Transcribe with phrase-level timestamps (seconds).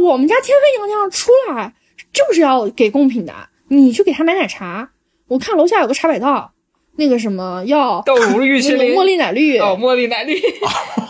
[0.00, 1.74] 我们家天妃娘娘出来
[2.12, 3.32] 就是要给贡品的，
[3.68, 4.90] 你去给她买奶茶。
[5.28, 6.52] 我看楼下有个茶百道，
[6.96, 10.40] 那个什么要豆乳玉麒麟、茉莉奶绿哦，茉莉奶绿，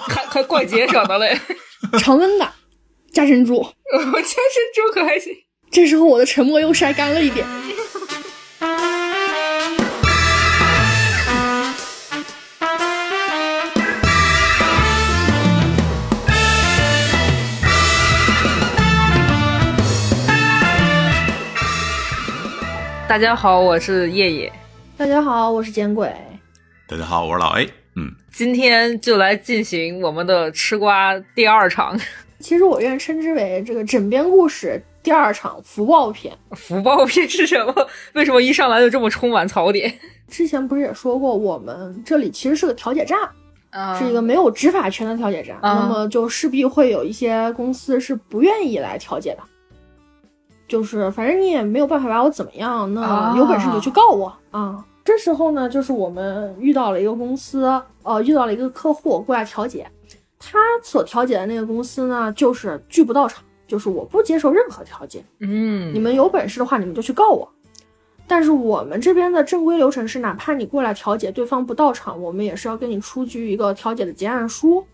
[0.09, 1.39] 还还怪节省的嘞，
[2.01, 2.53] 常温的
[3.13, 4.23] 加珍珠， 加珍
[4.75, 5.33] 珠可还行。
[5.71, 7.47] 这时候我的沉默又晒干了一点。
[23.09, 24.53] 大家好，我是叶叶。
[24.95, 26.15] 大家好，我是简鬼。
[26.87, 27.65] 大家好，我是老 A。
[27.97, 31.99] 嗯，今天就来进行我们的吃瓜第二场。
[32.39, 36.37] 其实我愿称之为这个枕边故事第二场福报篇。
[36.53, 37.75] 福报篇是什么？
[38.13, 39.91] 为什么一上来就这么充满槽点？
[40.29, 43.19] 之前不是也说过，我们这里其实是个调解站，
[43.71, 49.43] 啊是一个没有执法权的调解站，啊那么就势必会有一些公司是不愿意来调解的。
[50.69, 54.85] 就是反正你也没有办法把我怎么样，那啊有本事你就去告我啊！
[55.03, 57.65] 这时候呢，就是我们遇到了一个公司，
[58.03, 59.91] 呃，遇到了一个客户过来调解，
[60.39, 65.25] 他所调解的那个公司呢，就是拒不到场，就是我不接受任何调解。
[65.41, 67.51] 嗯，你们有本事的话，你们就去告我。
[68.27, 74.85] 但是我们这边的正规流程是，哪怕你过来调解，对方不到场，我们也是要跟你出具一个调解的结案书，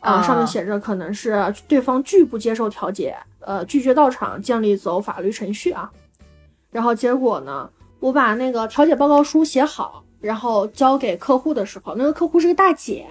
[0.00, 5.90] 啊、啊上面写着可能是对方拒不接受调解，呃，拒绝到场，建立走法律程序啊。
[6.70, 7.68] 然后结果呢，
[8.00, 13.06] 我把那个调解报告书写好，然后交给客户的时候，那个客户是个大姐，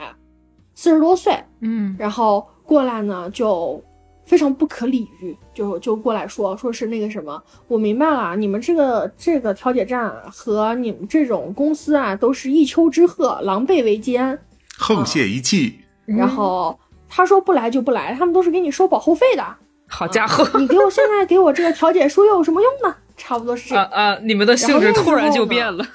[0.76, 3.84] 四十多岁，嗯然后过来呢就
[4.24, 14.40] 非常不可理喻，就就过来说说是那个什么，我明白了，你们这个这个调解站和你们这种公司啊，都是一丘之貉，狼狈为奸。
[14.80, 15.80] 沆瀣一气。
[16.18, 19.44] 然后他说不来就不来，他们都是给你收保护费的。
[19.88, 22.96] 好家伙，你给我现在给我这个调解书又有什么用呢？
[23.18, 23.84] 差不多是这样。
[23.86, 24.20] 啊啊！
[24.22, 25.86] 你们的性质突然就变了。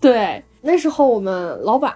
[0.00, 1.92] 对，那时候我们老板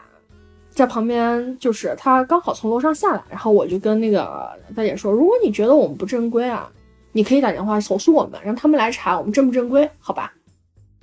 [0.71, 6.69] 在旁边，就是他刚好从楼上下来，然后我就跟那个大姐说，如果你觉得我们不正规啊，
[7.13, 10.33] 你可以打电话投诉我们，让他们来查我们正不正规，好吧？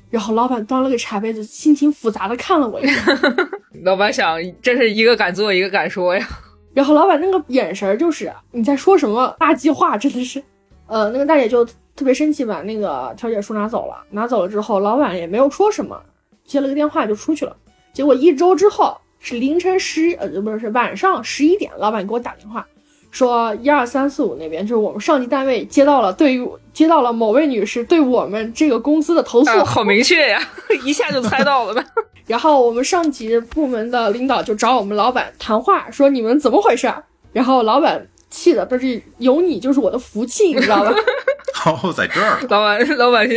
[0.10, 2.96] 然后老板端了个茶杯子，心情复杂的看了我一眼，
[3.84, 6.28] 老板想，真是一个敢做，一个敢说呀。
[6.74, 10.42] 然后老板那个眼神儿就是你在说什么垃圾话，真的是，
[10.88, 11.66] 呃，那个大姐就
[11.96, 14.04] 特别生气，把那个调解书拿走了。
[14.12, 16.00] 拿走了之后，老板也没有说什么，
[16.46, 17.56] 接了个电话就出去了。
[17.92, 22.66] 结果一周之后是凌晨十呃不是是晚上十一点，老板给我打电话
[23.12, 30.42] 说一二三四五那边就是我们上级单位接到了对于接到了某位女士对我们这个公司的投诉，啊，好明确呀，
[30.86, 31.84] 一下就猜到了吧。
[32.28, 37.04] 然后我们上级部门的领导就找我们老板谈话，说你们怎么回事儿？
[37.34, 40.94] 然后老板气的不是有你就是我的福气，你知道吧？
[41.66, 43.28] 哦，在这儿，老板，老板，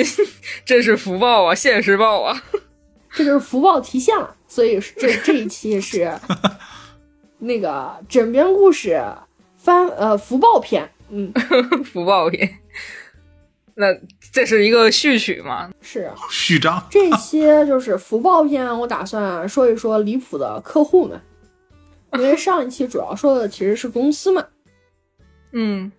[0.66, 2.42] 这是福报啊，现实报啊。
[3.14, 4.34] 这就是福报提现了。
[4.46, 6.12] 所以这这一期是
[7.38, 9.02] 那个枕边故事
[9.62, 11.32] 翻呃福报篇，嗯，
[11.86, 12.58] 福报篇。
[13.74, 13.86] 那
[14.32, 15.70] 这是一个序曲嘛？
[15.80, 16.84] 是序章。
[16.90, 21.20] 这些就是福报篇，我打算说一说离谱的客户们，
[22.14, 24.44] 因为上一期主要说的其实是公司嘛。
[25.52, 25.92] 嗯，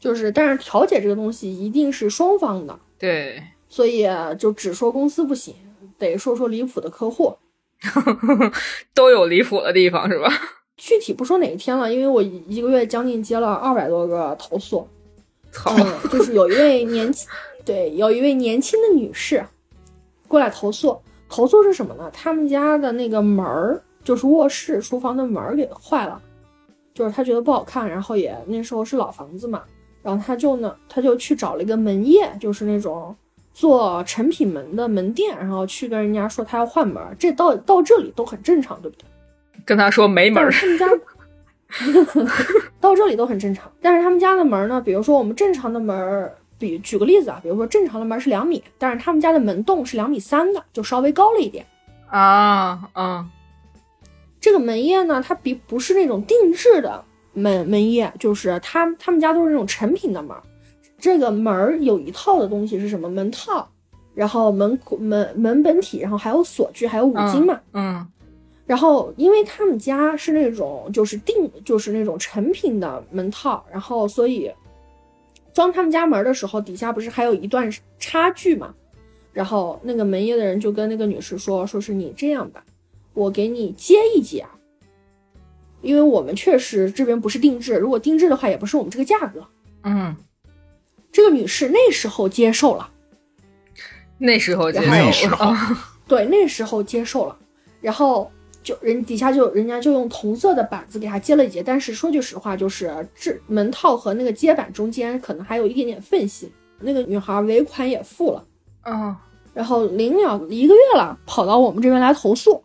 [0.00, 4.06] 就是，但是调解这个东西一定是双方的，对，所以
[4.36, 5.54] 就只说公司不行，
[5.96, 7.38] 得说说离谱的客户。
[8.92, 10.28] 都有离谱的地方是吧？
[10.76, 14.86] 具体不说哪一天了，因为我一一个月将近接了二百多个投诉。
[15.52, 17.28] 操，嗯，就是有一位年轻，
[17.64, 19.44] 对，有一位年轻的女士
[20.26, 22.10] 过来投诉，投诉是什么呢？
[22.12, 26.20] 他们家的那个门儿，就是卧室、厨房的门儿给坏了，
[26.92, 29.62] 就是他觉得不好看，然后也那时候是老房子嘛，
[30.02, 33.14] 然后他就呢，他就去找了一个门业，就是那种
[33.52, 39.04] 做成品门的门店，然后去跟人家说他要换门儿，这到到这里都很正常，对不对？
[39.64, 40.86] 跟他说没门儿他们家
[42.80, 51.66] 到这里都很正常，但是他们家的门呢，比如说我们正常的门，比举个例子啊，比如说正常的门是两米，但是他们家的门洞是两米三的，就稍微高了一点。
[52.08, 53.26] 啊啊，
[54.40, 57.02] 这个门业呢，它比不是那种定制的
[57.32, 60.36] 门门业，就是他他们家都是那种成品的门。
[60.98, 63.08] 这个门儿有一套的东西是什么？
[63.08, 63.68] 门套，
[64.14, 67.60] 然后门门门本体，然后还有锁具，还有五金嘛。
[67.72, 68.06] 嗯
[68.66, 74.50] 然后，因为他们家是那种就是定就是那种成品的门套，然后所以
[75.52, 78.74] 装他们家门的时候，底下不是还有一段差距嘛？
[79.32, 82.64] 然后那个门业的人就跟那个女士说：“说是你这样吧，
[83.12, 84.50] 我给你接一接啊，
[85.82, 89.44] 因为我们确实这边不是定制，如果定制的话，也不是我们这个价格。
[89.82, 90.16] 嗯
[91.12, 92.90] 这个女士那时候接受了，
[94.18, 95.56] 那时候接受那时候哦
[96.08, 97.38] 对，那时候接受了，
[97.80, 98.30] 然后
[98.64, 106.50] 就人底下就人家就用同色的板子给她接了一节，但是说句实话，就是这门套和那个接板中间可能还有一点点缝隙。
[106.80, 108.44] 那个女孩尾款也付了，
[108.84, 109.14] 嗯，
[109.54, 112.62] 然后临了一个月了，跑到我们这边来投诉，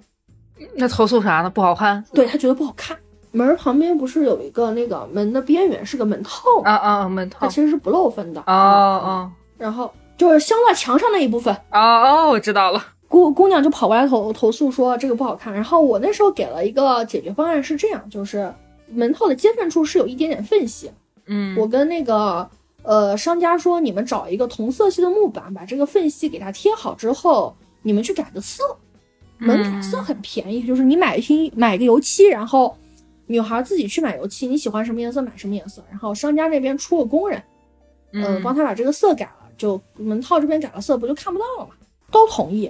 [0.74, 1.50] 那投诉啥呢？
[1.50, 2.98] 不好看对她觉得不好看。
[3.32, 6.72] 门儿旁边不是有一个那个门的边缘是个门套吗？
[6.72, 8.42] 啊啊，门套它其实是不漏风的。
[8.42, 12.84] 哦哦然后就是镶到墙上那一部分，哦哦，我知道了。
[13.10, 15.54] 姑姑娘就跑过来投投诉说这个不好看。
[15.54, 18.54] 然后我那时候给了一个解决方案是这样，就是
[18.88, 20.90] 门套的接缝处是有一点点缝隙，
[21.26, 22.50] 嗯，我跟那个
[22.84, 28.64] 呃商家说，你们找一个同色系的木板，把这个缝隙给它贴好之后，你们去改个色。
[29.42, 32.76] 门改色很便宜，就是你买一瓶买个油漆，然后
[33.26, 37.42] 女孩自己去买油漆，你喜欢什么颜色买什么颜色，然后商家那边出个工人，
[38.12, 41.72] 嗯，嗯帮他把这个色改了，就门套这边改了色，不就看不到了吗？
[42.12, 42.70] 都同意，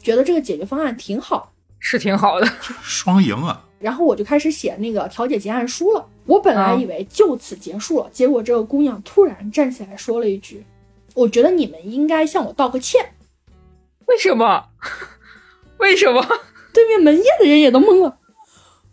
[0.00, 1.52] 觉得这个解决方案挺好。
[1.78, 2.46] 是挺好的。
[2.82, 3.64] 双赢啊！
[3.78, 6.06] 然后我就开始写那个调解结案书了。
[6.26, 10.64] 我本来以为就此结束了，结果这个姑娘突然站起来说了一句
[11.14, 13.14] ：“我觉得你们应该向我道个歉。
[14.06, 14.66] 为什么？
[15.78, 16.24] 为什么？”
[16.72, 18.18] 对面门业的人也都懵了，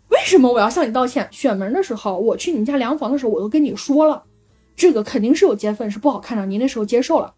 [0.08, 1.28] 为什么我要向你道歉？
[1.30, 4.24] 选门的时候，我去你们家量房的时候，我都跟你说了，
[4.74, 6.46] 这个肯定是有接缝，是不好看的。
[6.46, 7.34] 您那时候接受了，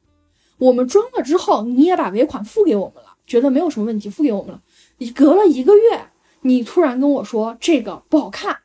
[0.58, 4.61] 我们装了之后，你也把尾款付给我们了，觉得没有什么问题，付给我们了。
[4.99, 6.06] 你隔了一个月，
[6.41, 8.59] 你突然跟我说这个不好看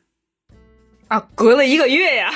[1.06, 2.32] 啊，隔了一个月呀。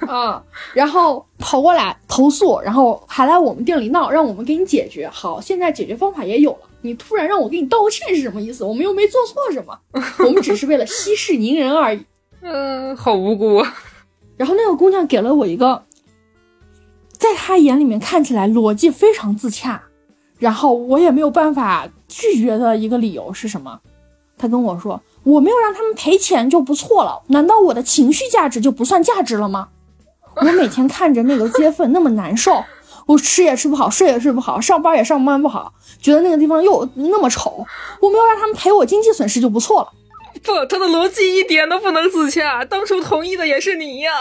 [0.06, 5.08] 啊，然后跑过来投诉，然后还来我们店里闹，让我们给你解决。
[5.08, 6.68] 好，现在解决方法也有了。
[6.82, 8.62] 你突然让我给你道个歉是什么意思？
[8.62, 9.80] 我们又没做错什么，
[10.26, 12.04] 我们只是为了息事宁人而已。
[12.42, 13.74] 嗯、好无辜啊。
[14.36, 15.86] 然后那个姑娘给了我一个，
[17.12, 19.87] 在她眼里面看起来逻辑非常自洽，
[20.38, 23.80] 然后我也没有办法拒绝的一个理由是什么？
[24.36, 29.68] 他跟我说，我没有让他们赔钱就不错了，难道我的情绪价值就不算价值了吗？
[30.36, 32.64] 我每天看着那个街缝那么难受，
[33.06, 37.66] 我吃也吃不好，睡也睡不好，上班也上班不好，觉得那个地方又那么丑，
[38.00, 39.88] 我没有让他们赔我经济损失就不错了。
[40.44, 42.64] 不，他的逻辑一点都不能自洽。
[42.64, 44.12] 当初同意的也是你呀，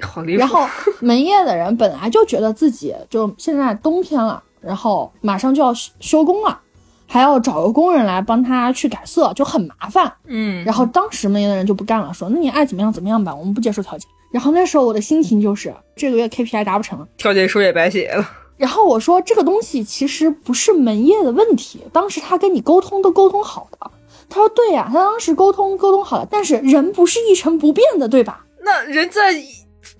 [0.00, 0.38] 好离谱。
[0.38, 0.66] 然后
[1.00, 6.60] 门业的人本来就觉得自己就现在冬天了，然后马上就要休休工了，
[7.06, 10.12] 还要找个工人来帮他去改色，就很麻烦。
[10.26, 14.06] 嗯，然后当时门业的人就不干了，说那你爱怎么样怎么样吧，我们不接受调解。
[14.32, 18.28] 然后那时候我的心情就是这个月 KPI 达不成，调解书也白写了。
[18.56, 23.90] 然后我说这个东西其实不是门业的问题，当时他跟你沟通都沟通好的。
[24.28, 28.44] 他说对呀、他当时沟通沟通好了，但是人不是一成不变的，对吧？
[28.64, 29.34] 那人在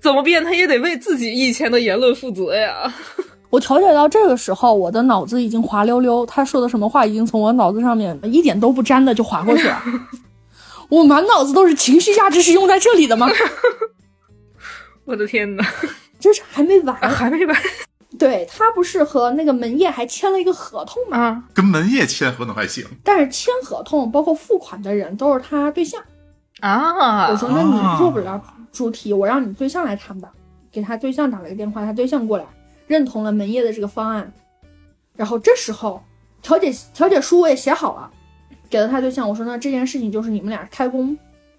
[0.01, 2.91] 怎么变，他也得为自己以前的言论负责呀。
[3.55, 9.81] 我调解到这个时候，我的脑子已经滑溜溜，他说的什么话已经从我脑子上面一点都不沾的就划过去了。
[10.89, 13.27] 我满脑子都是情绪价值是用在这里的吗？
[15.05, 15.65] 我的天哪，
[16.19, 17.55] 这是还没完，还没完
[18.19, 21.17] 对他不是和那个门业还签了一个合同吗？
[21.17, 21.43] 啊！
[21.53, 26.01] 跟门业签合同还行，但是签合同包括付款的人都是他对象。
[26.59, 27.29] 啊！
[27.31, 28.41] 我说那你做不了
[28.73, 30.29] 主体，我让你对象来谈吧。
[30.71, 32.43] 给他对象打了个电话，他对象过来
[32.87, 34.31] 认同了门业的这个方案。
[35.15, 36.03] 然后这时候
[36.41, 38.11] 调解调解书我也写好了，
[38.69, 39.27] 给了他对象。
[39.27, 41.17] 我说那这件事情就是你们俩开工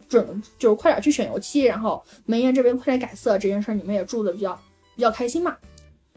[0.08, 4.58] 准，就是快点去选油漆，然后门业这边快点改色，这件事你们也住的比较
[4.94, 5.56] 比较开心嘛。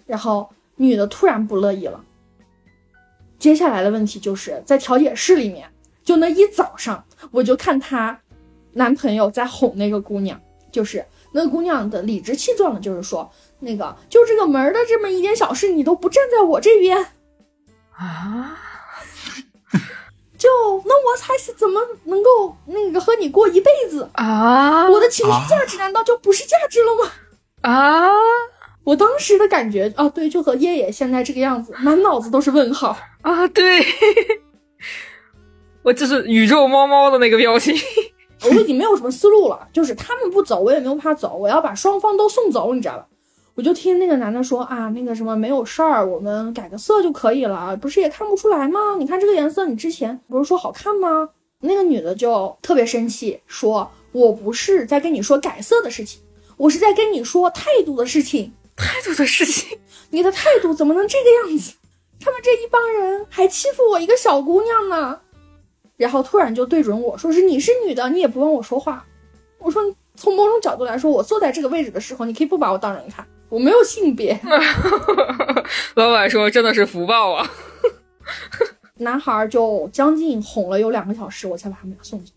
[0.06, 2.04] 然后女的突然不乐意了。
[3.38, 5.70] 接下来的问题就是在调解室里面，
[6.04, 7.02] 就那一早上，
[7.32, 8.20] 我就看她
[8.74, 10.38] 男朋友在哄那个姑娘，
[10.72, 16.98] 就是那个姑娘的理直气壮的，就是说那个就这个门儿的这么一点小事，你都不站在我这边，
[17.92, 18.58] 啊！
[20.38, 20.48] 就
[20.86, 24.10] 那我才是怎么能够那个和你过一辈子？
[24.14, 24.90] 啊！
[24.90, 27.12] 我的情绪价值难道就不是价值了吗？
[27.70, 28.10] 啊！
[28.86, 32.98] 我当时的感觉啊，对，就和叶叶现在这个样子，满脑子都是问号。
[33.22, 33.46] 啊！
[33.50, 33.86] 对，
[35.84, 37.76] 我就是宇宙猫猫的那个表情。
[38.44, 43.06] 我已经没有什么思路了，就是他们不走，我也没有办法走，我要把双方都送走，你知道吧？
[43.60, 48.96] 我就听那个男的说啊，那个什么没有事儿，我们改个色就可以了，不是也看不出来吗？
[48.98, 51.28] 你看这个颜色，你之前不是说好看吗？
[51.60, 56.22] 那个女的就特别生气，说我不是在跟你说改色的事情，
[56.56, 59.78] 我是在跟你说态度的事情，态度的事情，
[60.12, 61.74] 你的态度怎么能这个样子？
[62.22, 65.20] 他们这一帮人还欺负我一个小姑娘呢。
[65.98, 69.06] 然后突然就对准我说：“是你是女的，你也不帮我说话。”
[69.60, 69.84] 我说
[70.16, 73.28] ：“从某种角度来说，我坐在这个位置的时候，你可以不把我当人看。
[73.50, 74.40] 我没有性别。
[75.96, 77.52] 老板说真的是福报啊。
[78.98, 82.32] 男孩就将近哄了有两个小时，我才把他们俩送走。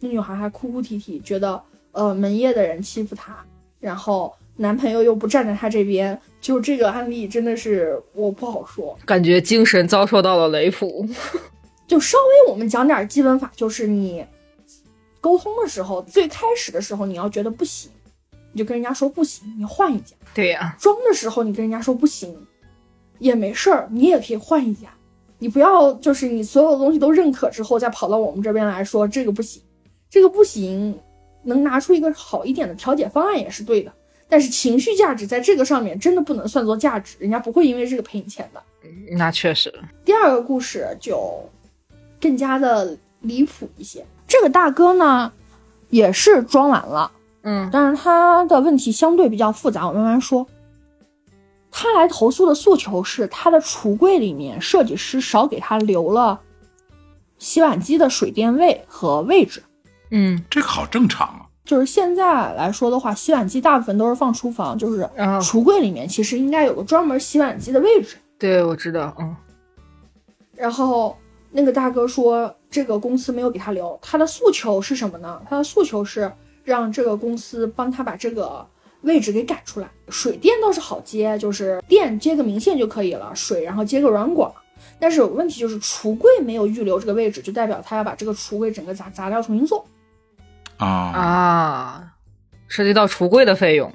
[0.00, 1.60] 那女孩还哭哭啼啼，觉得
[1.92, 3.34] 呃门业的人欺负她，
[3.80, 8.96] 然后男朋友又不站在她这边，就这个案例真的是我不好说。
[9.06, 11.08] 感觉精神遭受到了雷普。
[11.88, 14.26] 就稍微我们讲点基本法，就是你
[15.20, 17.90] 沟通的时候，最开始的时候你要觉得不行，
[18.56, 20.16] 你就跟人家说不行，你换一家。
[20.32, 22.34] 对呀、装的时候你跟人家说不行，
[23.18, 24.88] 也没事儿，你也可以换一家。
[25.38, 29.62] 你不要就是你所有的东西都认可之后，再跑到我们这边来说这个不行，
[30.08, 30.98] 这个不行，
[31.42, 33.92] 能拿出一个好一点的调解方案也是对的。
[34.26, 38.62] 但是情绪价值在这个上面真的不能算作价值，人家不会因为这个赔你钱的。
[39.18, 39.70] 那确实。
[40.02, 41.46] 第二个故事就
[42.18, 44.02] 更加的离谱一些。
[44.26, 45.30] 这个大哥呢，
[45.90, 47.12] 也是装完了，
[47.48, 50.44] 嗯但是他的问题相对比较复杂，我慢慢说。
[51.70, 56.40] 他来投诉的诉求是，他的橱柜里面设计师少给他留了
[57.38, 59.62] 洗碗机的水电位和位置。
[60.10, 61.46] 嗯这个好正常啊。
[61.64, 68.16] 就是现在来说的话，洗碗机大部分都是放厨房，就是啊橱柜里面其实应该有个专门洗碗机的位置。
[68.38, 69.14] 对，我知道。
[69.18, 69.36] 嗯
[70.56, 71.16] 然后
[71.50, 75.40] 那个大哥说，这个公司没有给他留，他的诉求是什么呢？
[75.48, 76.32] 他的诉求是
[76.66, 78.68] 让这个公司帮他把这个
[79.00, 79.88] 位置给改出来。
[80.10, 84.52] 水电倒是好接，就是电接个明线就可以了，水然后接个软管。
[85.00, 89.86] 但是有个问题就是橱柜没有预留这个位置，就代表他要把这个橱柜整个砸砸掉重新做。
[90.76, 92.12] 啊，啊，
[92.68, 93.90] 涉及到橱柜的费用。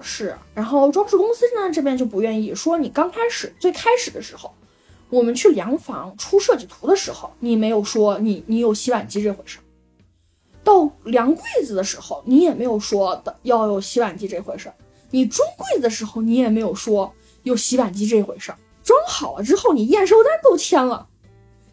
[0.00, 4.54] 是，然后装饰公司呢这边就不愿意说，你刚开始最开始的时候，
[5.10, 9.62] 我们去量房出设计图的时候，你没有说你你有洗碗机这回事儿；
[10.62, 14.74] 到量柜子的时候，你也没有说的要有洗碗机这回事儿；
[15.10, 17.12] 你装柜子的时候，你也没有说
[17.42, 18.58] 有洗碗机这回事儿。
[18.82, 21.06] 装好了之后，你验收单都签了，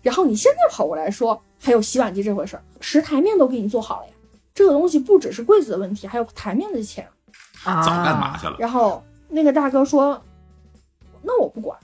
[0.02, 4.14] 然后你现在跑过来说还有洗碗机这回事儿，十台面都给你做好了呀。
[4.54, 7.08] 这个东西不只是柜子的问题，还有台面的钱。
[7.64, 8.56] 啊，早干嘛去了？
[8.60, 10.22] 然后那个大哥说
[11.24, 11.78] ：“那我不管。”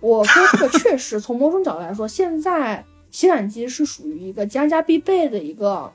[0.00, 5.90] 我说这个确实 从某种角度来说，现在洗碗机是属于一个家家必备的一个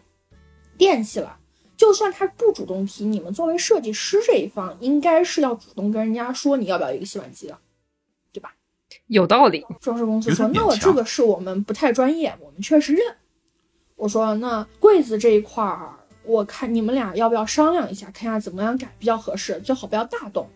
[0.80, 1.38] 电器了。
[1.78, 7.58] 就算他不主动提，你们作为设计师这一方，应该是要主动跟人家说你要不要一个洗碗机的。
[8.32, 8.54] 对吧
[9.08, 9.66] 有道理。
[9.80, 13.02] 装饰公司说：“有点勉强那我这个是我们不太专业，我们确实认。”
[13.96, 20.48] 我说：“那柜子这一块儿，我看你们俩要不要商量一下，看下怎么样改比较合适，最好不要大动。”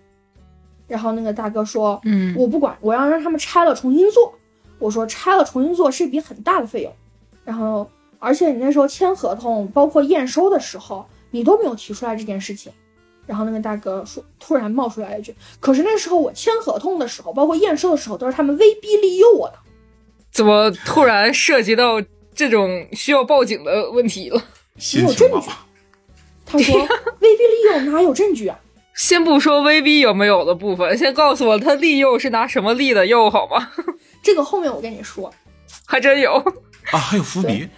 [0.87, 4.33] 然后那个大哥说：“嗯我不管，我要让他们拆了重新做。”
[4.77, 6.93] 我说：“拆了重新做是一笔很大的费用，
[7.45, 7.89] 然后
[8.23, 12.71] 而且你那时候签合同，包括验收的时候，你都没有提出来这件事情。”
[13.27, 19.55] 然后那个大哥说，突然冒出来一句：“可是那时候我签合同的时候，包括验收的时候，都是他们威逼利诱我的。
[20.31, 22.01] 怎么突然涉及到
[22.33, 24.41] 这种需要报警的问题了？
[24.95, 25.49] 没有证据，
[26.45, 26.75] 他说
[27.21, 28.59] 威逼利诱哪有证据啊？
[28.95, 33.71] 先不说威逼有没有的部分，先告诉我他利诱是拿什么利的诱好吗？
[34.21, 35.33] 这个后面我跟你说。
[35.85, 36.33] 还真有。
[36.91, 37.69] 啊，还有伏笔，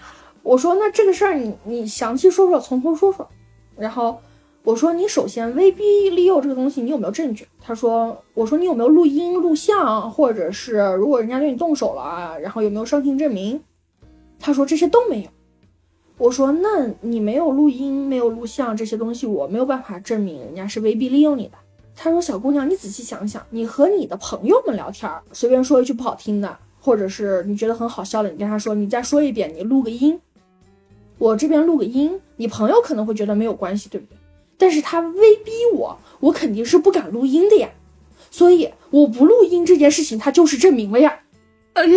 [0.45, 3.27] 我说那这个事儿你你详细说说，从头说说。
[3.75, 4.19] 然后
[4.63, 7.47] 我说你首先威逼利诱这个东西你有没有证据？
[7.59, 13.59] 他说我说你有没有录音录像，或者是如果人家对你动手了，然后有没有伤情证明？
[14.39, 15.29] 他说这些都没有。
[16.19, 21.57] 我说那你没有录音没有录像这些东西，我没有办法证明人家是威逼利诱你的。
[21.95, 30.19] 他说小姑娘你仔细想想，你和你的朋友们聊天儿，随便说一句不好听的，或者是你觉得很好笑的，你跟他说你再说一遍，你录个音。
[31.17, 34.17] 我这边录个音，你朋友可能会觉得没有关系，对不对？
[34.57, 37.69] 但是他威逼我，我肯定是不敢录音的呀。
[38.31, 41.19] 所以我不录音这件事情，他就是证明了呀。
[41.73, 41.89] 嗯，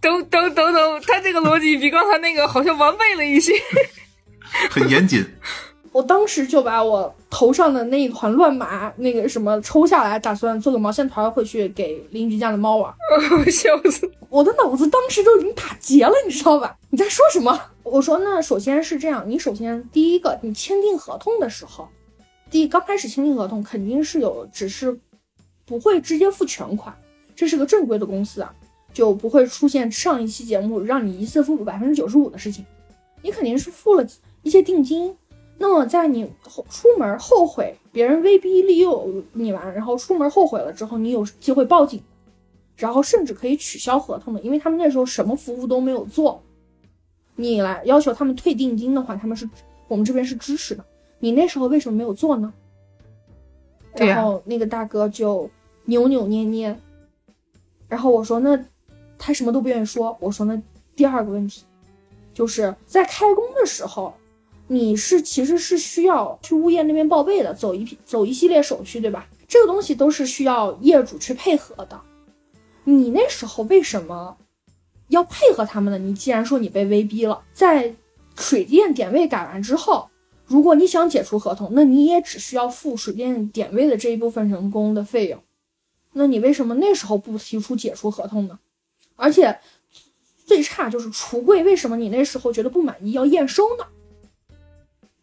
[0.00, 3.52] 等等等等，他这个逻辑比刚才那个好像完备了一些。
[4.70, 5.24] 很严谨。
[5.92, 12.92] 我当时就把我头上的那一团乱麻那个什么抽下来，打算做个毛线团回去给邻居家的猫玩。
[13.50, 14.10] 笑死！
[14.36, 16.76] 我的脑子当时都已经打结了，你知道吧？
[16.90, 17.58] 你在说什么？
[17.82, 21.88] 我说那首先是这样，你首先第一个，你签订合同的时候，
[22.50, 25.00] 第刚开始签订合同肯定是有，只是
[25.64, 26.94] 不会直接付全款，
[27.34, 28.54] 这是个正规的公司啊，
[28.92, 32.62] 就不会出现上一期节目让你一次付百分之九十五的事情，
[33.22, 34.06] 你肯定是付了
[34.42, 35.16] 一些定金。
[35.56, 42.02] 那么在你后出门后悔，别人威逼利诱你完，然后出门后悔了之后，你有机会报警。
[42.76, 46.42] 然后甚至可以取消合同的，因为他们那时候什么服务都没有做，
[47.34, 49.48] 你来要求他们退定金的话，他们是
[49.88, 50.84] 我们这边是支持的。
[51.18, 52.52] 你那时候为什么没有做呢？
[53.94, 55.50] 然后那个大哥就
[55.86, 56.78] 扭扭捏捏，
[57.88, 58.62] 然后我说那
[59.16, 60.14] 他什么都不愿意说。
[60.20, 60.60] 我说那
[60.94, 61.62] 第二个问题
[62.34, 64.12] 就是在开工的时候，
[64.66, 69.26] 你是其实是需要去物业那边报备的，走一批走一系列手续，对吧？
[69.48, 71.98] 这个东西都是需要业主去配合的。
[72.88, 74.38] 你那时候为什么
[75.08, 75.98] 要配合他们呢？
[75.98, 77.94] 你既然说你被威逼了，在
[78.36, 80.08] 水电点位改完之后，
[80.46, 85.42] 如果你想解除合同，那你也只需要付水电点位的这一部分人工的费用。
[86.12, 88.58] 那你为什么那时候不提出解除合同呢？
[89.16, 89.58] 而且
[90.44, 93.84] 最差就是橱柜，为什么你那时候觉得不满意要验收呢？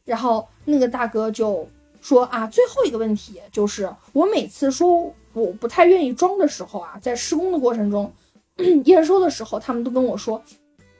[0.03, 1.67] 然后那个大哥就
[2.01, 8.11] 说啊，最后一个问题就是我每次说我不太愿意装的时候啊，在施工的过程中
[8.85, 10.41] 验收的时候，他们都跟我说，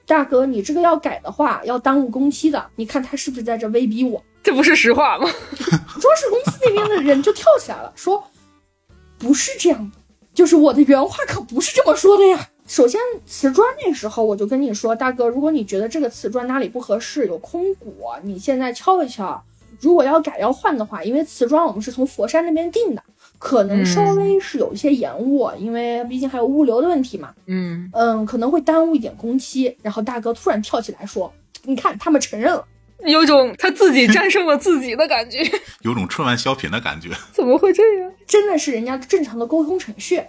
[0.06, 4.22] 大哥，你这个要改的话要耽误工期的，你看他是不是在这威逼我？
[4.42, 5.30] 这不是实话吗？
[5.30, 8.24] 装饰公司那边的人就跳起来了，说
[9.18, 9.98] 不是这样的，
[10.34, 12.50] 就是我的原话可不是这么说的呀。
[12.66, 19.42] 首先，瓷砖那时候我就跟你说，大哥，如果你觉得这个瓷砖哪里不合适，有空鼓，你现在敲一敲。
[19.80, 23.04] 如果要改要换的话，因为瓷砖我们是从佛山那边订的，
[23.38, 27.34] 可能稍微是有一些延误，因为毕竟还有物流的问题嘛。
[27.48, 29.76] 嗯，嗯，可能会耽误一点工期。
[29.82, 32.66] 然后大哥突然跳起来说：“你看，他们承认了。”
[33.06, 35.40] 有种他自己战胜了自己的感觉。
[35.84, 37.10] 有种春晚小品的感觉。
[37.34, 38.12] 怎么会这样？
[38.26, 40.22] 真的是人家正常的沟通程序。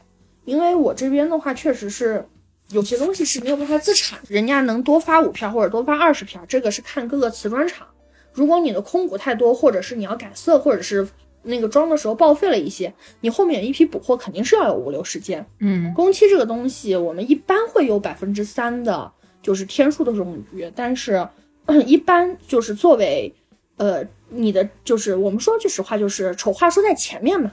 [0.44, 2.26] 因为我这边的话，确实是
[2.70, 7.86] 有些东西是没有办法自产，人家能多发五片或者多发二十片，这个是看各个瓷砖厂。
[8.32, 11.06] 如果你的空鼓太多，或者是你要改色，或者是
[11.44, 15.44] 那个装的时候报废了一些，你后面一批补货肯定是要有物流时间。
[15.60, 21.26] 嗯，工期这个东西，我们一般会有百分之三的，就是天数的冗余，但是
[21.86, 23.32] 一般就是作为，
[23.76, 27.52] 呃，你的就是我们说句实话，就是丑话说在前面嘛，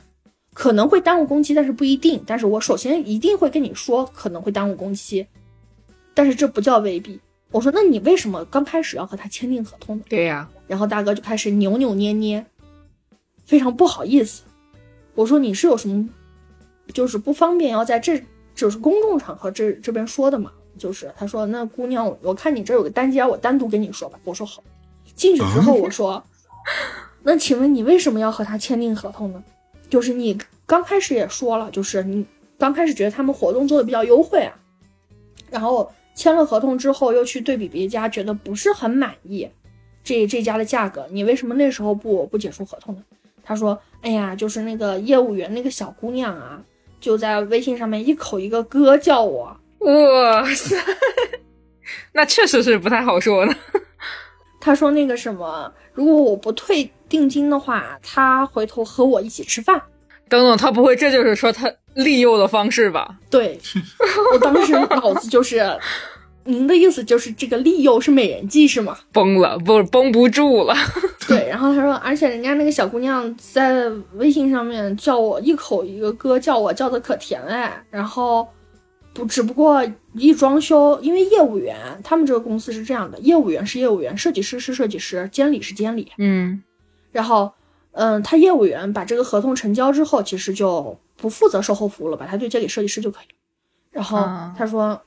[0.54, 2.22] 可能会耽误工期，但是不一定。
[2.26, 5.26] 但是我首先一定会跟你说可能会耽误工期，
[6.14, 7.20] 但是这不叫未必。
[7.52, 10.04] 我说那你为什么刚开始要和他签订合同呢？
[10.08, 12.46] 对呀、然后大哥就开始扭扭捏捏，
[13.52, 14.44] 非常不好意思。
[15.14, 16.08] 我说你是有什么，
[16.94, 18.24] 就是不方便要在这
[18.56, 20.50] 就是公众场合这这边说的嘛？
[20.78, 24.18] 就是他说那姑娘，我看你这有个单间，我单独跟你说吧。
[24.24, 24.64] 我说好。
[25.16, 26.24] 进去之后我说，
[27.24, 29.44] 那请问你为什么要和他签订合同呢？
[29.90, 32.26] 就是你刚开始也说了，就是你
[32.58, 34.58] 刚开始觉得他们活动做的比较优惠啊，
[35.50, 39.46] 然后签了合同之后又去对比别家，觉得不是很满意。
[40.06, 43.04] 这这家的价格，你为什么那时候不不解除合同呢？
[43.52, 46.58] 他说：“哎呀，就是那个业务员那个小姑娘啊，
[47.02, 49.54] 就在微信上面一口一个哥叫我。
[49.80, 50.78] 哇塞，
[52.14, 53.54] 那确实是不太好说呢。
[54.62, 59.82] 他说那个什么，如果我不退定金的话，他回头和我一起吃饭。
[60.30, 63.18] 等等，他不会这就是说他利诱的方式吧？
[63.30, 63.60] 对
[64.32, 65.78] 我当时脑子就是，
[66.46, 68.98] 您的意思就是这个利诱是美人计是吗？
[69.12, 70.74] 崩了，不绷不住了。
[71.28, 77.82] 对，然后他说，而且人家那个小姑娘在微信上面叫我一口一个哥，叫我叫的可甜哎。
[77.90, 78.48] 然后
[79.14, 86.12] 不，只不过一装修，因为业务员他们这个公司是这样的，业务员是业务员，设计师是设计师，监理是监理。
[86.18, 86.62] 嗯，
[87.12, 87.52] 然后，
[87.92, 93.36] 嗯，他业务员把这个合同成交之后，其实就不负责售后服务了，把他对接给设计师就可以了。
[93.92, 95.00] 然后啊他说，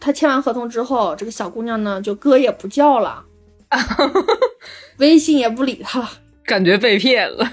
[0.00, 3.24] 他签完合同之后，这个小姑娘呢就哥也不叫了，
[4.98, 6.10] 微信也不理他了。
[6.44, 7.50] 感觉被骗了。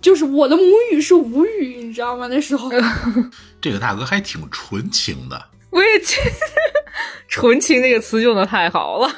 [0.00, 2.26] 就是我的母语是无语，你知道吗？
[2.28, 2.70] 那时候，
[3.60, 6.30] 这个大哥还挺纯情的，我也觉得
[7.28, 9.14] “纯情”这个词用的太好了。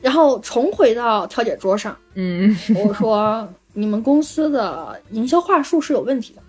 [0.00, 6.42] 然后重回到调解桌上，嗯，我说你们公司的营销话术是有问题的，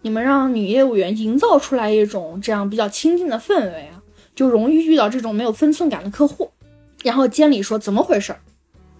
[0.00, 4.00] 你们让女业务员营造出来一种这样比较亲近的氛围啊，
[4.34, 6.50] 就容易遇到这种没有分寸感的客户。
[7.02, 8.38] 然后监理说怎么回事儿？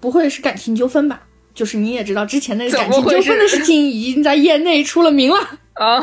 [0.00, 1.22] 不会是感情纠纷吧？
[1.54, 5.38] 就是你也知道，之前那个感情纠纷的事情已经在业内出了名了。
[5.74, 6.02] 啊，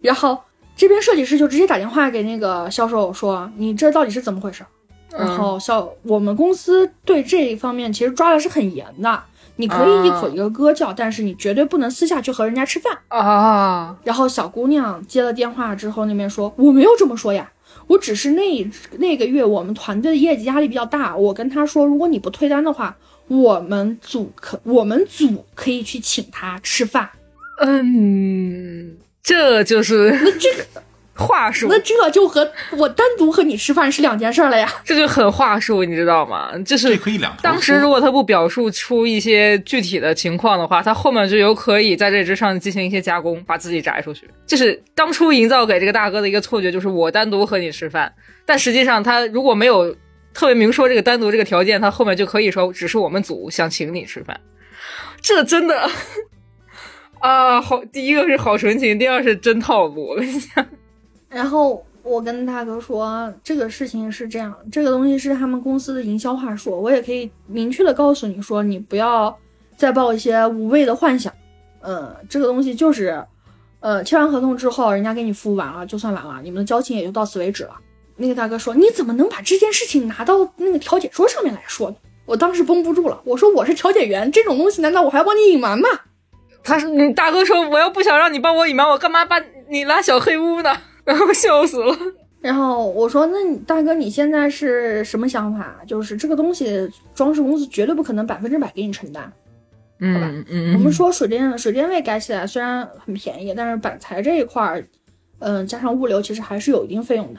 [0.00, 0.40] 然后
[0.76, 4.64] 这边设计师就直接打电话给那个销售说：“你这到底是怎么回事？”
[5.10, 9.22] 然后销我们公司对这一方面其实抓的是很严的，
[9.56, 12.98] 你可以一口一个哥叫，但是你绝对不能私下去和人家吃饭。
[13.08, 17.52] 啊，然后小姑娘接了电话之后，那边说我没有这么说呀，
[17.92, 22.96] 我只是那那个月我们团队的业绩压力比较大，我跟他说，如果你不退单的话，
[23.28, 27.10] 我们组可我们组可以去请他吃饭。
[27.60, 30.82] 嗯，这就是那这个
[31.22, 34.68] 话术，那这就和我单独和你吃饭是两件事儿了呀。
[34.84, 36.50] 这就很话术，你知道吗？
[36.66, 44.28] 就是可以两当时如果他不表述出一些具体的情况的话，他后面就有可以在这之上进行一些加工，把自己摘出去。
[44.46, 48.12] 就是当初营造给这个大哥的一个错觉，就是我单独和你吃饭，
[48.44, 49.94] 但实际上他如果没有
[50.34, 54.38] 特别明说这个单独这个条件，他后面就可以说只是我们组想请你吃饭。
[55.20, 55.88] 这真的
[57.20, 60.08] 啊，好，第一个是好纯情，第二是真套路。
[60.08, 60.66] 我跟你讲，
[61.32, 69.34] 然后我跟大哥说，这个事情是这样，这个东西是他们公司的营销话术，我也可以明确的告诉你说，你不要
[69.76, 71.32] 再抱一些无谓的幻想。
[71.80, 73.24] 嗯，这个东西就是，
[73.80, 77.70] 呃，签完合同之后，人家给你服务完了就算完了，你们的交情也就到此为止了。
[78.16, 81.94] 那个大哥说，你怎么能把这件事情拿到那个调解桌上面来说？
[82.26, 85.88] 我当时绷不住了，我说我是调解员，这种东西难道我还要帮你隐瞒吗？
[86.62, 90.76] 他说你大哥说，我要不想让你帮我隐瞒，我干嘛把你拉小黑屋呢？
[91.04, 91.96] 然后笑死了。
[92.40, 95.76] 然后我说：“那你大哥，你现在是什么想法？
[95.86, 99.32] 就是这个东西，装饰公司绝对不可能百分之百给你承担。
[100.00, 104.84] 嗯嗯我们说水电水电位改起来虽然很便宜，但是板材这一块儿，
[105.38, 107.38] 嗯、加上物流，其实还是有一定费用的。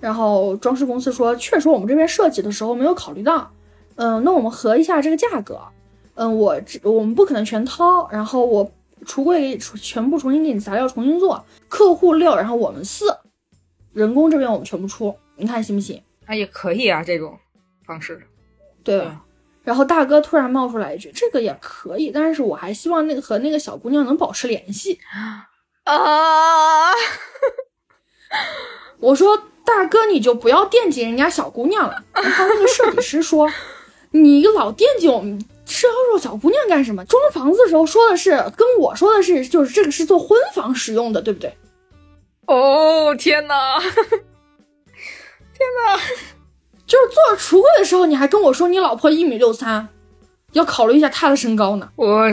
[0.00, 3.50] 然后装饰公司说，确实我们这边设计的时候没有考虑到，
[3.96, 5.58] 嗯、那我们核一下这个价格，
[6.14, 8.70] 嗯、我这我们不可能全掏，然后我
[9.04, 13.06] 橱柜给全部重新给你砸掉重新做，客户六，然后我们四，
[13.92, 16.02] 人工这边我们全部出，你看行不行？
[16.26, 17.38] 啊，也可以啊，这种
[17.86, 18.20] 方式。
[18.82, 19.22] 对吧？
[19.62, 25.00] 然后大哥突然冒出来一句：“这个也可以，但是我还希望那个和那个小姑娘能保持联系。
[25.84, 26.92] 啊，”
[29.00, 33.50] 我说：“大哥，你就不要惦记人家小姑娘了。”然后那个设计师说
[34.12, 37.04] ：“你老惦记我们销售小姑娘干什么？
[37.04, 41.56] 装房子的时候说的是跟我说的是，就是这个是做婚房使用的，对不对？
[42.46, 43.80] 哦 天哪！
[46.86, 49.88] 就是做橱柜的时候，你还跟我说你老婆一米六三，
[50.52, 52.28] 要考虑一下她的身高呢。”我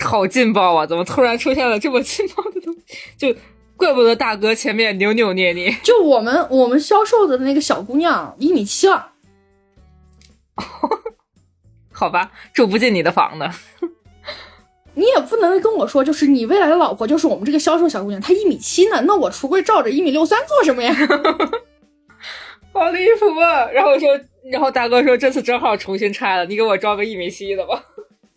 [0.00, 0.86] 好劲爆啊！
[0.86, 3.08] 怎么突然出现了这么劲爆的东西？
[3.18, 3.34] 就
[3.76, 5.76] 怪不得大哥前面扭扭捏捏。
[5.82, 9.10] 就我们我们销售的那个小姑娘一米七了。
[11.98, 13.50] 好吧，住不进你的房的。
[14.92, 20.94] 你也不能跟我说，就是你未来的老婆就是我们这个销售小姑娘，她一米七呢，那我橱柜照着一米六三做什么呀？
[22.72, 23.66] 好离谱啊！
[23.72, 24.08] 然后说，
[24.50, 27.82] 然后大哥说这次正好重新拆了，你给我装个一米七的吧。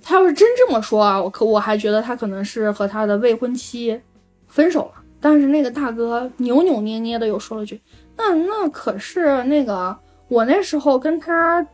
[0.02, 4.00] 他要是真这么说啊，我可我还觉得他可能是和他的未婚妻
[4.48, 5.02] 分手了。
[5.20, 7.82] 但是那个大哥扭扭捏捏的又说了句
[8.16, 9.94] ：“那那可是那个
[10.30, 11.66] 我那时候跟他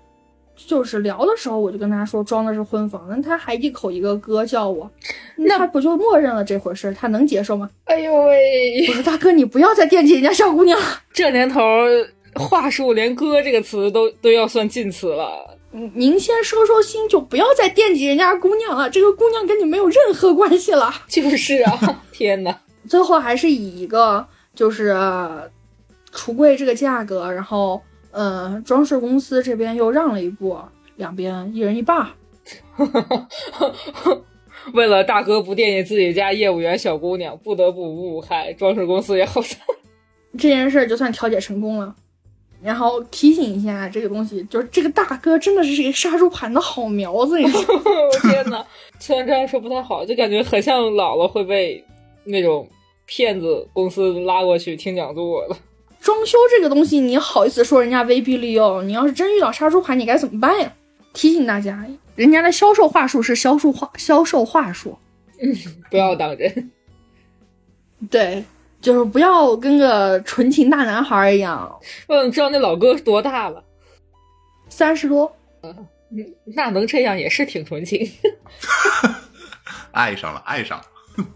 [0.55, 4.89] 就是聊的时候，我就跟他说装的是婚房，那他还一口一个哥叫我，
[5.37, 6.93] 那他不就默认了这回事？
[6.93, 8.87] 他能接受吗？”哎呦喂！
[8.87, 11.61] 我说：“大哥，你不要再惦记人家小姑娘了。”这年头
[12.35, 15.57] 话术连“哥”这个词都都要算禁词了。
[15.77, 18.89] 嗯您先收收心，就不要再惦记人家姑娘了。
[18.89, 20.89] 这个姑娘跟你没有任何关系了。
[21.09, 22.57] 就是啊，天哪！
[22.87, 25.43] 最后还是以一个就是呃
[26.13, 27.81] 橱柜这个价格，然后
[28.15, 30.58] 呃装饰公司这边又让了一步，
[30.95, 32.08] 两边一人一半儿。
[34.73, 39.60] 为了大哥不惦记自己家业务员小姑娘，不得不五五开，装饰公司也好惨。
[40.39, 41.93] 这件事儿就算调解成功了。
[42.63, 47.82] 然后提醒一下，这个东西就是这个大哥真的是一个杀猪盘的好苗子，你知道吗？
[47.86, 48.65] 我天哪！
[48.97, 51.84] 虽然这样说不太好，就感觉很像姥姥会被
[52.23, 52.67] 那种
[53.06, 55.58] 骗子公司拉过去听讲座了。
[56.05, 58.83] 装修这个东西，你好意思说人家威逼利诱？
[58.83, 60.71] 你要是真遇到杀猪盘，你该怎么办呀？
[61.13, 64.95] 提醒大家，人家的销售话术是销售话销售话术，
[65.89, 66.71] 不要当真。
[68.11, 68.45] 对，
[68.79, 71.75] 就是不要跟个纯情大男孩一样，
[72.07, 73.63] 我想知道那老哥多大了？
[74.69, 75.87] 三十多，嗯
[76.55, 78.07] 那能这样也是挺纯情。
[79.89, 80.85] 爱上了，爱上了。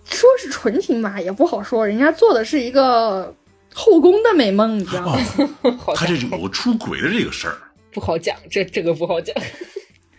[0.05, 3.33] 说是纯情吧，也不好说，人家做的是一个
[3.79, 5.17] 后宫的美梦，你知道吗？
[5.79, 7.57] 好他像这有出轨的这个事儿，
[7.93, 9.33] 不好讲，这这个不好讲。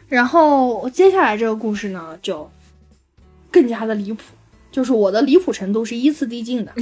[0.09, 2.51] 然后接下来这个故事呢，就
[3.51, 4.23] 更加的离谱，
[4.73, 6.73] 就是我的离谱程度是依次递进的。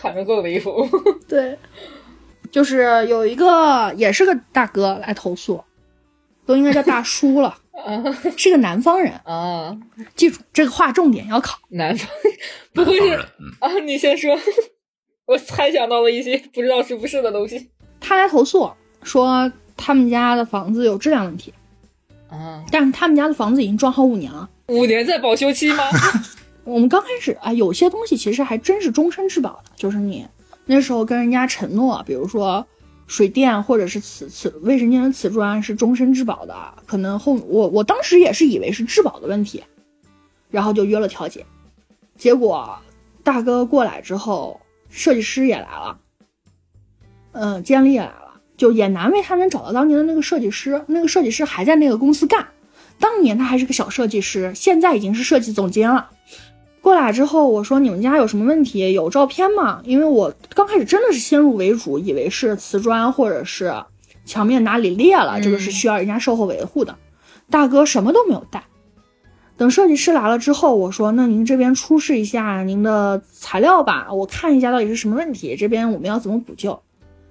[0.00, 0.84] 还能更离谱。
[1.28, 1.56] 对，
[2.50, 5.62] 就是有一个也是个大哥来投诉，
[6.44, 7.56] 都应该叫大叔了，
[8.36, 9.12] 是个南方人。
[9.24, 9.78] 啊，
[10.16, 11.56] 记住这个划重点要考。
[11.68, 12.08] 南方
[12.74, 13.14] 不会是
[13.60, 13.72] 啊？
[13.84, 14.36] 你先说，
[15.26, 17.68] 我猜想到了一些不知道是不是的东西。
[18.00, 18.70] 他来投诉
[19.02, 21.52] 说他们家的房子有质量问题，
[22.30, 24.48] 嗯，但是他们家的房子已经装好五年了。
[24.68, 25.84] 五年在保修期吗？
[26.64, 30.26] 我们刚开始啊，有些东西其实还真是终身质保的，就是你
[30.64, 32.64] 那时候跟人家承诺，比如说
[33.06, 36.54] 水电或者是瓷瓷卫生间的瓷砖是终身质保的，
[36.86, 39.62] 可能后我我当时也是以为是质保的问题，
[40.50, 41.46] 然后就约了调解，
[42.16, 42.76] 结果
[43.22, 45.98] 大哥过来之后，设计师也来了，
[47.32, 52.46] 嗯，监理也来了，就也难为他能找到当年的那个设计师，那个设计师还在那个公司干，
[52.98, 56.10] 当年他还是个小设计师，现在已经是设计总监了。
[56.80, 58.92] 过来之后，我说你们家有什么问题？
[58.92, 59.82] 有照片吗？
[59.84, 63.74] 因为我刚开始真的是先入为主，以为是瓷砖或者是
[64.24, 66.96] 墙面哪里裂了，这个是需要人家售后维护的。
[67.50, 68.62] 大哥什么都没有带。
[69.56, 76.78] 等设计师来了之后，我说那您这边出示一下您的材料吧，我看一下到底是什么问题，这边我们要怎么补救。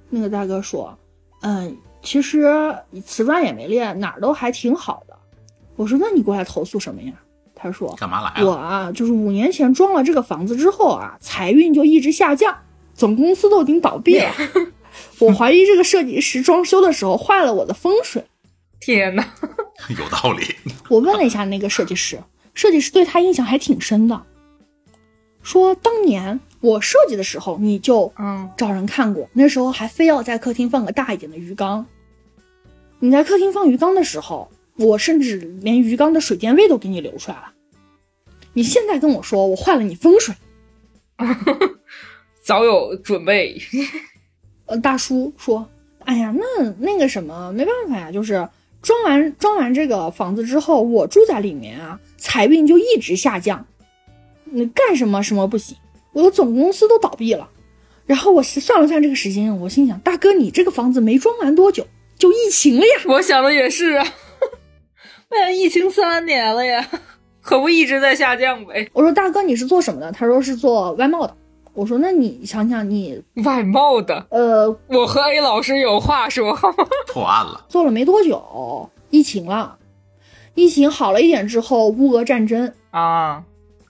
[0.09, 0.97] 那个大哥说，
[1.41, 5.15] 嗯，其实瓷砖也没裂，哪儿都还挺好的。
[5.75, 7.13] 我说那你过来投诉什么呀？
[7.53, 8.49] 他说干嘛来了？
[8.49, 12.55] 我啊，就是五年前装了这个房子之后啊，财运就一直下降，
[12.93, 14.31] 总公司都已经倒闭了。
[15.19, 18.23] 我怀疑这个设计师装修的时候坏了我的风水。
[18.79, 19.33] 天哪！
[19.97, 20.55] 有道理。
[20.89, 22.21] 我问了一下那个设计师，
[22.53, 24.21] 设计师对他印象还挺深的，
[25.41, 31.85] 说当年我设计的时候你就嗯，找人看过，那时候还非要在客厅放个大一点的鱼缸。
[32.99, 37.51] 你在客厅放鱼缸的时候，我甚至连鱼缸的水电位都给你留出来了。
[38.53, 40.33] 你现在跟我说我坏了你风水，
[42.41, 43.61] 早有准备。
[44.65, 45.67] 呃，大叔说，
[46.05, 48.47] 哎呀，那那个什么，没办法呀，就是
[48.85, 53.65] 装完装完这个房子之后，我住在里面啊，财运就一直下降，
[54.43, 55.75] 你干什么什么不行，
[56.13, 57.49] 我的总公司都倒闭了。
[58.05, 61.87] 然后我算了算这个时间，我心想，大哥，你这个房子没装完多久
[62.19, 63.01] 就疫情了呀？
[63.07, 64.07] 我想的也是啊，
[65.29, 66.87] 哎呀，疫情三年了呀，
[67.41, 68.87] 可不一直在下降呗。
[68.93, 70.11] 我说大哥，你是做什么的？
[70.11, 71.35] 他说是做外贸的。
[71.75, 76.57] 我说那你想想你，外贸的，呃，我和 A 老师有话说。
[77.13, 77.65] 破案了。
[77.67, 79.77] 做了没多久，疫情了，
[80.53, 83.43] 疫情好了一点之后，乌俄战争，啊，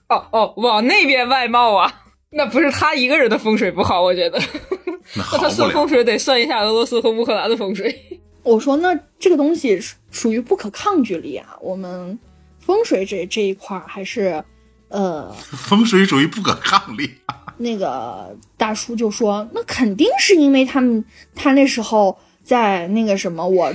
[0.08, 4.38] 哦哦，往那边外贸啊，那不是他一个人的风水不好，我觉得，
[5.14, 5.48] 那 那他。
[5.48, 8.20] 算风水得算一下俄罗斯和乌克兰的风水。
[8.42, 12.18] 我说那这个东西属属于不可抗拒力啊，我们
[12.58, 14.42] 风水这这一块儿还是，
[14.88, 17.10] 呃，风水属于不可抗力。
[17.58, 23.72] 那个大叔就说，那肯定是因为他们他那时候在那个什么我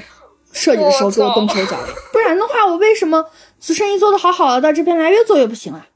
[0.52, 3.26] 设计的时候给我动手脚的，不然的话我为什么
[3.60, 5.88] 这生意做得好好的到，这边来越做越不行啊？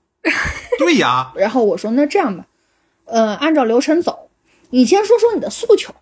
[0.79, 2.45] 对呀，然后我说那这样吧，
[3.05, 4.29] 呃，按照流程走，
[4.71, 5.93] 你先说说你的诉求。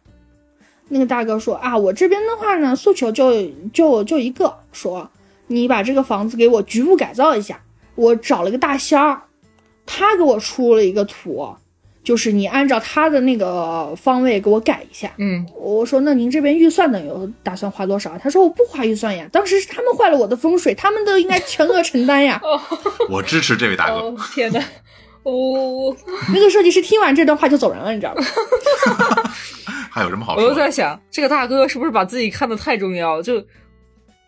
[0.89, 5.09] 那个大哥说啊，我这边的话呢，诉求就就就一个，说
[5.47, 7.61] 你把这个房子给我局部改造一下。
[7.95, 9.23] 我找了个大仙儿，
[9.85, 11.55] 他给我出了一个图，
[12.03, 15.11] 就是你按照他的那个方位给我改一下。
[15.17, 18.17] 嗯，我说那您这边预算呢有打算花多少？
[18.17, 22.41] 他说我不花预算呀，当时是他们坏了我的风水，他们都应该全额承担呀。
[23.09, 23.93] 我支持这位大哥。
[23.93, 24.61] 哦天哪，
[25.23, 25.95] 我
[26.33, 28.23] 那个设计师听完这段话就走人了，你知道吗？
[29.89, 30.61] 还有什么好我又说的？
[30.61, 33.21] 在想，这个大哥是不是把自己看得太重要？
[33.21, 33.41] 就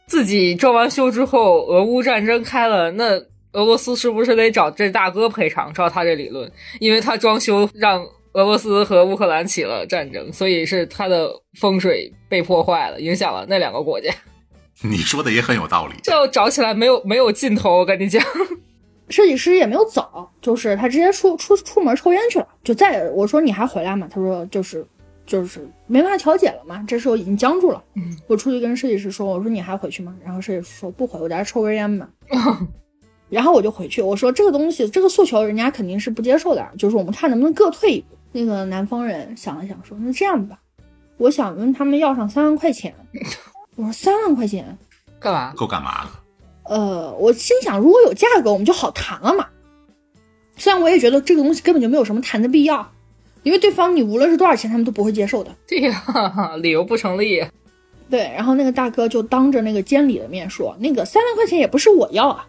[0.07, 3.19] 自己装完修之后，俄乌战争开了，那
[3.55, 5.73] 俄罗斯是不是得找这大哥赔偿？
[5.73, 14.13] 照他这理论，因为他装修让俄罗斯和乌克兰起了战争，所以是他的风水被破坏了，影响了那两个国家。
[14.81, 15.93] 你说的也很有道理。
[16.03, 18.21] 这要找起来没有没有尽头，我跟你讲。
[19.07, 22.47] 设计师也没有走，就是他直接出出出门抽烟去了。
[22.63, 24.07] 就再我说你还回来吗？
[24.11, 24.85] 他说就是
[25.25, 27.83] 就是没办法调解了嘛，这时候已经僵住了。
[27.95, 30.15] 嗯，我出去跟设计师说，我说你还回去吗？
[30.25, 32.09] 然后设计师说不回，我在这抽根烟吧。
[33.35, 38.15] 然后我就回去，我说这个东西这个诉求人家肯定是不接受的，就是我们看能不能各退一步。
[38.31, 40.57] 那个南方人想了想说，那这样吧，
[41.17, 42.95] 我想问他们要上三万块钱。
[43.75, 44.77] 我说三万块钱，
[45.19, 45.53] 干嘛？
[45.57, 46.09] 够干嘛的？
[46.73, 49.45] 呃，我心想，如果有价格，我们就好谈了嘛。
[50.55, 52.89] 虽然我也觉得这个东西根本就没有什么谈的必要，
[53.43, 55.53] 因为对方你无论是多少钱，他们都不会接受的。
[55.67, 57.45] 对呀，理由不成立。
[58.09, 62.47] 对，然后那个大哥就当着那个监理的面说，那个三万块钱也不是我要啊，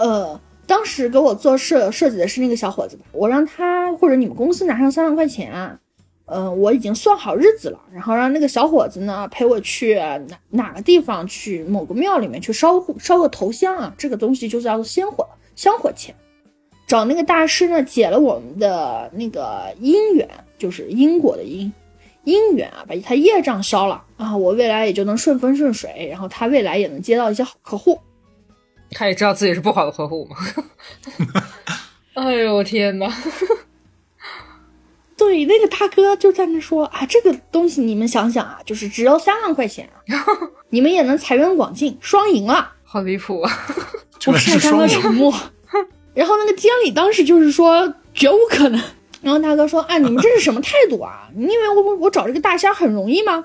[0.00, 5.78] 呃，当时给我做设设计的是那个小伙子，我让他或者你们公司拿上三万块钱，
[6.24, 16.14] 呃，我已经算好日子了，然后让那个小伙子呢陪我去哪哪个地方去某个庙里面去烧烧个头香啊，这个东西就叫做香火香火钱。
[16.86, 21.70] 找那个大师呢解了我们的那个姻缘，就是因果的因，
[22.24, 27.98] 姻缘啊，把他业障消了啊，我未来也就能顺风顺水，然后他未来也能接到一些好客户。
[28.92, 30.36] 他也知道自己是不好的客户嘛。
[32.14, 33.12] 哎呦天哪！
[35.16, 40.26] 对，那个大哥就在那说啊，这个东西你们想想啊，就是只要三万块钱啊，
[40.70, 42.72] 你们也能财源广进，双赢了。
[42.84, 43.52] 好离谱啊！
[44.18, 44.88] 这个是晒干了。
[44.88, 45.32] 沉默。
[46.12, 48.82] 然后那个监理当时就是说绝无可能。
[49.22, 51.28] 然后大哥说：“啊，你们这是什么态度啊？
[51.36, 53.44] 你以为我我我找这个大虾很容易吗？”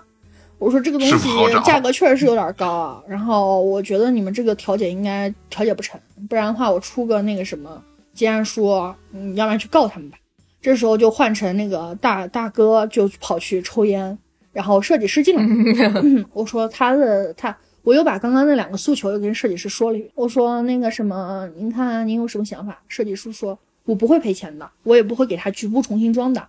[0.65, 3.03] 我说：“这个东西价格确实是有点高啊。
[3.07, 7.79] 然后我觉得你们这个调解应该调解不成，不然的话我出个那个什么
[8.15, 8.67] 结案书，
[9.11, 10.17] 嗯，要不然去告他们吧。”
[10.59, 14.17] 这时候就换成那个大大哥就跑去抽烟，
[14.51, 15.43] 然后设计师进来，
[16.01, 20.11] 嗯 我说他的他，我又把刚刚那两个诉求又跟设计师说了一遍。
[20.15, 22.81] 我说那个什么，您看您有什么想法？
[22.87, 26.47] 设计师说，我不会赔钱的，我也不会给他局部重新装的。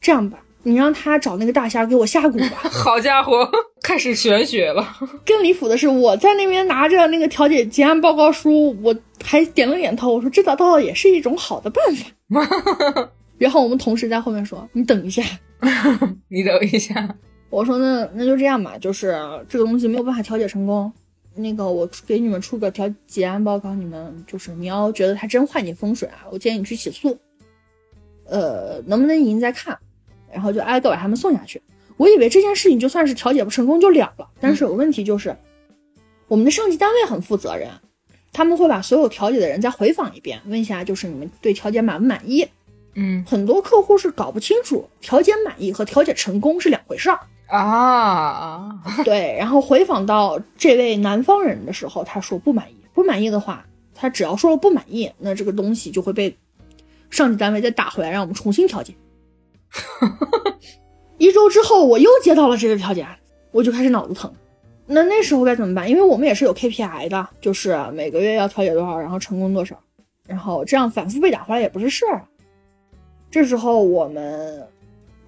[0.00, 2.56] 这样吧，你让他找那个大仙给我下蛊吧。
[2.68, 3.48] 好家伙，
[3.82, 4.96] 开始玄学了。
[5.24, 13.08] 更离谱的是，我在那边拿着那个调解结案报告书，我还点了点头，我说这倒倒也是一种好的办法。
[13.38, 15.22] 然后我们同事在后面说：“你等一下。
[16.26, 17.14] ”你等一下，
[17.48, 19.16] 我说那那就这样吧，就是
[19.48, 20.92] 这个东西没有办法调解成功，
[21.36, 27.16] 那个我给你们出个调结案报告，你们就是你要觉得他真坏你风水啊，我建议你去起诉，
[28.28, 29.78] 呃，能不能赢再看，
[30.32, 31.60] 然后就挨个把他们送下去。
[31.96, 35.34] 我以为这件事情就算是调解不成功就了了，但是有个问题就是，
[36.28, 37.70] 我们的上级单位很负责任，
[38.32, 42.46] 他们会把所有调解的人再回访一遍，问一下就是你们对调解满不满意。
[42.98, 47.20] 嗯很多客户是搞不清楚调解满意和调解成功是两回事儿。
[47.46, 52.76] 啊， 对，然后回访到这位南方人的时候，他说不满意。
[52.92, 56.36] 不满意的话，他只要说了不满意，那这个东西就会被
[57.10, 58.94] 上级单位再打回来，让我们重新调解。
[61.18, 63.18] 一周之后，我又接到了这个调解案，
[63.50, 64.32] 我就开始脑子疼。
[64.86, 65.90] 那那时候该怎么办？
[65.90, 69.80] 因为我们也是有 KPI 的，就是每个月要调解多少，然后成功多少，
[70.26, 72.22] 然后这样反复被打回来也不是事儿。
[73.30, 74.66] 这时候我们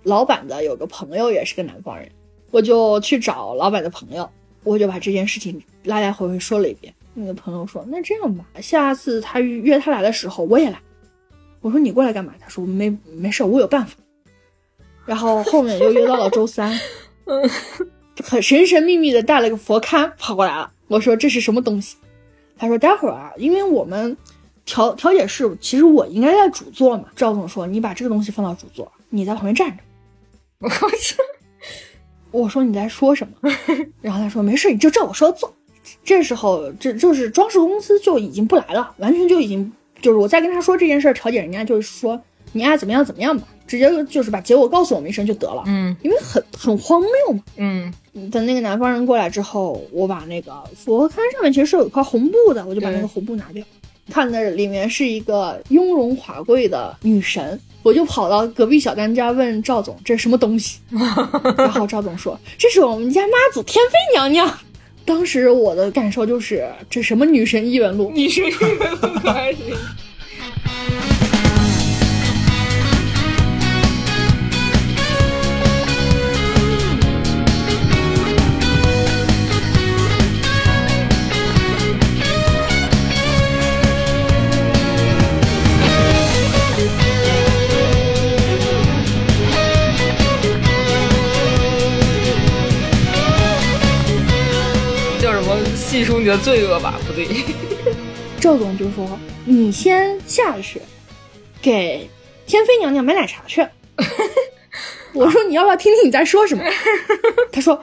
[0.05, 2.09] 老板的有个朋友也是个南方人，
[2.51, 4.29] 我就去找老板的朋友，
[4.63, 6.95] 我就把这件事情来来回回说了一遍。
[7.15, 10.81] 那个朋友说：“那这样吧，下次他约他来的时候我也来。”
[11.61, 13.97] 我说：“你过来干嘛？”他说：“没没事，我有办法。”
[15.09, 16.79] 然后后面又约到了周三，
[18.23, 20.71] 很神神秘秘的带了个佛龛跑过来了。
[20.87, 21.97] 我说：“这是什么东西？”
[22.59, 24.15] 他说：“待会儿啊，因为我们
[24.67, 29.83] 调调解室，其实我应该在主座嘛。”赵总说：“你把这个东西放到主座，你在旁边站着。”
[30.61, 31.17] 我操！
[32.31, 33.51] 我说你在说什么？
[34.03, 35.55] 然后他说没事，你就照我说的做。
[36.05, 42.21] 这时候，这就是装饰公司就已经不来了，完全就已经就是我在跟他说这件事儿，调解人家就是说
[42.53, 45.63] 你爱怎么样怎么样吧，直接就是把结果告诉我们一声就得了。
[45.67, 45.95] 嗯。
[46.03, 47.43] 因为很很荒谬嘛。
[47.57, 47.93] 嗯。
[48.33, 53.65] 等那个南方人过来之后，我把那个佛龛上面其实是有一块红布的，我就把那个红布拿掉，
[54.11, 60.81] 看的里面是一个雍容华贵的女神，我就跑到隔壁小丹家问赵总这是什么东西，
[61.57, 64.53] 然后赵总说这是我们家妈祖天妃娘娘。
[65.05, 69.59] 当时我的感受就是这什么女神异闻录，你是一个可爱是
[96.29, 96.95] 细数你的罪恶吧？
[97.07, 97.27] 不对，
[98.41, 100.81] 赵总就说你先下去
[101.63, 102.09] 给
[102.47, 103.67] 天妃娘娘买奶茶去。
[105.15, 106.63] 我说你要不要听听你在说什么？
[107.51, 107.83] 他说，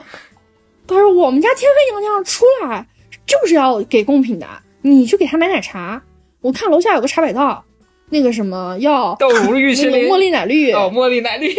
[0.86, 2.86] 他说我们家天妃娘娘出来
[3.26, 4.46] 就是要给贡品的，
[4.82, 6.00] 你去给她买奶茶。
[6.40, 7.64] 我看楼下有个茶百道，
[8.10, 11.52] 那个什么要豆乳玉麒麟，茉莉奶绿，哦，茉莉奶绿，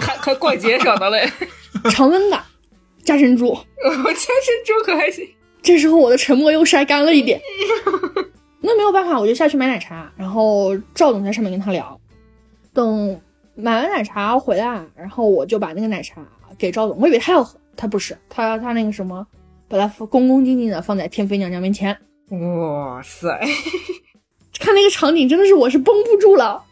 [0.00, 1.28] 还还怪节省的嘞。
[1.90, 2.40] 常温的，
[3.04, 3.48] 加珍珠。
[3.48, 3.58] 我
[4.12, 5.28] 加珍珠可还行。
[5.64, 7.40] 这时候我的沉默又晒干了一点。
[8.60, 12.00] 那没有办法，我就下去买奶茶，然后赵总在上面跟他聊。
[12.72, 13.20] 等
[13.54, 16.24] 买完奶茶回来，然后我就把那个奶茶
[16.56, 19.26] 给赵总，我以为他要喝，他不是，他他那个什么，
[19.68, 21.96] 把它恭恭敬敬的放在天妃娘娘面前。
[22.30, 23.28] 哇塞！
[24.58, 26.62] 看那个场景，真的是我是绷不住了。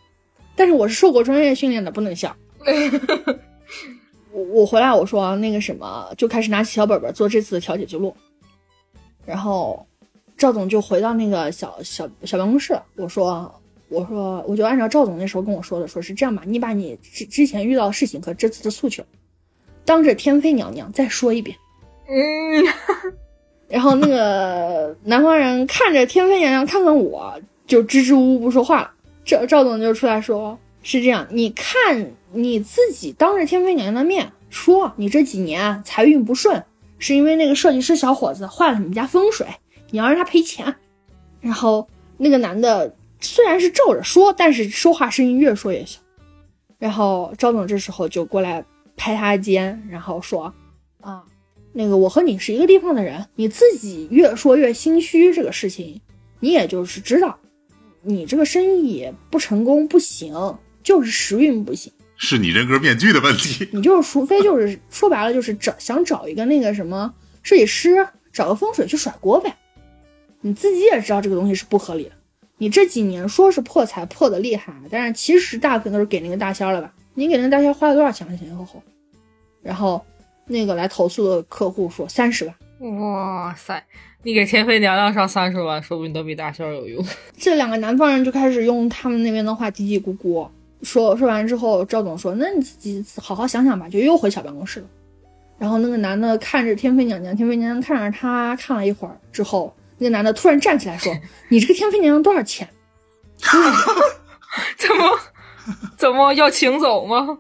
[0.55, 2.35] 但是我是受过专业训练的，不能笑。
[4.33, 8.17] 我我回来我说那个什么，就开始拿起小本本做这次的调解记录。
[9.25, 9.87] 然后
[10.37, 13.53] 赵总就回到那个小小小办公室，我说
[13.89, 19.05] 我说我就按照赵总那时候跟我说的，说是这样吧，你把你之之前遇到的事情和这次的诉求，
[19.85, 21.57] 当着天妃娘娘再说一遍。
[22.09, 22.65] 嗯，
[23.69, 28.91] 然后那个南方人看着天妃娘娘，看看我，就支支吾吾不说话了。
[29.25, 36.65] 赵赵总就出来说：“是这样，你看你自己当着天妃娘娘的面说，你这几年财运不顺，
[37.03, 39.45] 是因为那个设计师小伙子坏了你们家风水，
[39.91, 40.73] 你要让他赔钱。”
[41.43, 45.99] 然后那个男的虽然是皱着说，但是说话声音越说越小。
[46.79, 48.65] 然后赵总这时候就过来
[48.97, 50.55] 拍他肩，然后说
[51.03, 51.25] ：“啊，
[51.73, 56.01] 那个我和你是一个地方的人，你自己越说越心虚，这个事情
[56.39, 57.37] 你也就是知道。”
[58.05, 61.93] 你这个生意不成功不行，就是时运不行。
[62.25, 63.69] 是你人格面具的问题。
[63.73, 67.13] 你就是除非就是说白了就是找想找一个那个什么
[67.43, 69.53] 设计师，找个风水去甩锅呗。
[70.41, 72.13] 你自己也知道这个东西是不合理的。
[72.59, 76.95] 你这几年说是破财破的厉害，但是其实大部分都是给那个大仙了吧？
[77.15, 78.25] 你给那个大仙花了多少钱？
[78.29, 78.81] 前前后后。
[79.61, 80.01] 然后
[80.47, 82.55] 那个来投诉的客户说三十万。
[82.99, 83.85] 哇塞！
[84.23, 87.05] 你给天妃娘娘上三十万，说不定都比大仙有用。
[87.37, 90.49] 这两个南方人就开始用他们那边的话嘀嘀咕咕
[90.83, 94.87] 说，说完之后，赵总说：“那你自己好好想想吧。”就又回小办公室了。
[95.59, 101.15] 然后那个男的看着天妃娘娘，天妃娘娘看着他，看了一会儿之后，那个男的突然站起来说
[101.49, 102.69] ：“你这个天妃娘娘多少钱？”
[104.77, 105.19] 怎么
[105.97, 107.39] 怎么要请走吗？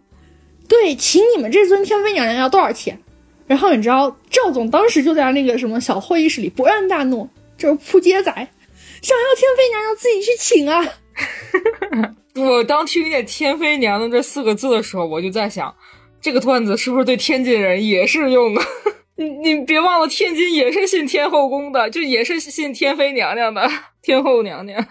[0.68, 2.99] 对，请你们这尊天妃娘娘要多少钱？
[3.47, 7.28] 然后你知道赵总当时就在那个什么小会议室里勃然大怒，
[7.59, 12.14] 就是扑街仔，想要天妃娘娘自己去请啊！
[12.35, 15.74] 我当听见“天妃娘娘”这四个字的时候，我就在想，
[16.20, 18.64] 这个段子是不是对天津人也适用啊？
[19.16, 23.68] 你你别忘了，天津也是信天后宫的，就也是信天妃娘娘的
[24.01, 24.85] 天后娘娘。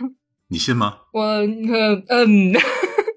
[0.50, 0.98] 你信吗？
[1.14, 2.54] 我嗯嗯，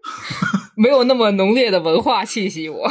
[0.76, 2.90] 没有那么浓烈的文化气息，我。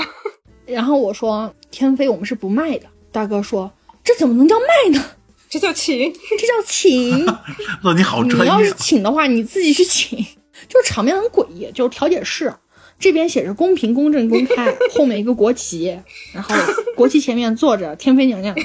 [0.65, 3.71] 然后我说天妃我们是不卖的，大哥说
[4.03, 5.03] 这怎么能叫卖呢？
[5.49, 7.25] 这叫请，这叫请。
[7.83, 8.43] 那你好专业。
[8.43, 10.23] 你要是请的话，你自己去请。
[10.67, 12.53] 就是场面很诡异，就是调解室
[12.99, 15.99] 这边写着公平、公正、公 开，后面一个国旗，
[16.33, 16.55] 然后
[16.95, 18.55] 国旗前面坐着天妃娘娘。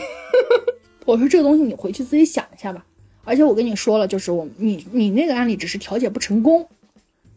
[1.04, 2.84] 我说这个东西你回去自己想一下吧。
[3.24, 6.66] 而且我跟你说了，就是我你你那个案例只是调解不成功，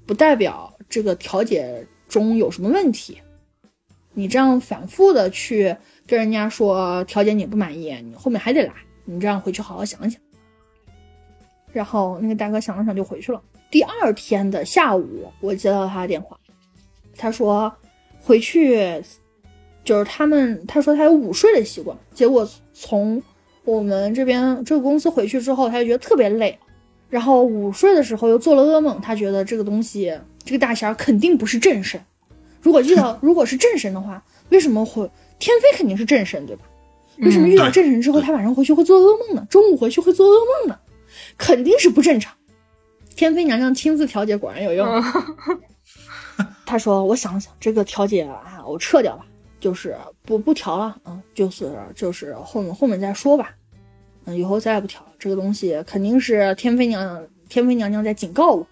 [0.05, 3.17] 不代表这个调解中有什么问题。
[4.13, 8.73] 你这样反复的去跟人家说调解你不满意，你后面还得来。
[9.05, 10.21] 你这样回去好好想想。
[11.73, 13.41] 然后那个大哥想了想就回去了。
[13.71, 16.37] 第二天的下午，我接到他的电话，
[17.17, 17.73] 他说
[18.19, 19.01] 回去
[19.85, 23.23] 就是他们，他说他有午睡的习惯，结果从
[23.63, 26.59] 我们这边这个公司回去之后，他就觉得特别累，
[27.09, 30.13] 然后午睡的时候又做了噩梦，他觉得这个东西
[30.43, 31.99] 这个大仙肯定不是正神。
[32.61, 35.09] 如果遇到如果是正神的话，为什么会
[35.39, 36.63] 天妃肯定是正神对吧？
[37.19, 39.47] 为什么遇到正神之后，他晚上回去会做噩梦呢？
[39.49, 40.77] 中午回去会做噩梦呢？
[41.37, 42.33] 肯定是不正常。
[43.15, 45.03] 天妃娘娘亲自调解，果然有用。
[46.65, 49.25] 他说：“我想想，这个调解啊，我撤掉吧，
[49.59, 53.51] 就是不不调了嗯，就是就是后面后面再说吧。
[54.25, 55.07] 嗯，以后再也不调了。
[55.19, 58.67] 这个东西肯定是天妃娘娘天妃娘娘在警告我。”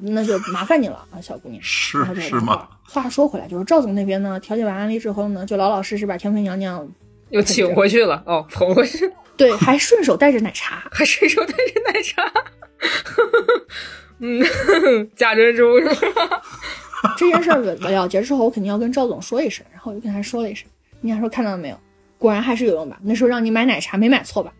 [0.00, 1.60] 那就麻烦你了啊，小姑娘。
[1.62, 2.68] 是是吗？
[2.84, 6.86] 话说回来，就是赵总那边呢，调解完案例之后呢，就老老实实把天妃娘娘
[7.30, 8.22] 又请回去了。
[8.26, 9.10] 哦，捧回去。
[9.36, 12.30] 对，还顺手带着奶茶， 还顺手带着奶茶。
[14.20, 16.42] 嗯，假珍珠是吧？
[17.16, 20.66] 这件事儿了结之后，我肯定要跟赵总说一声，然后我就跟他说了一声。
[21.00, 21.78] 人家说看到了没有？
[22.18, 22.98] 果然还是有用吧？
[23.02, 24.52] 那时候让你买奶茶，没买错吧？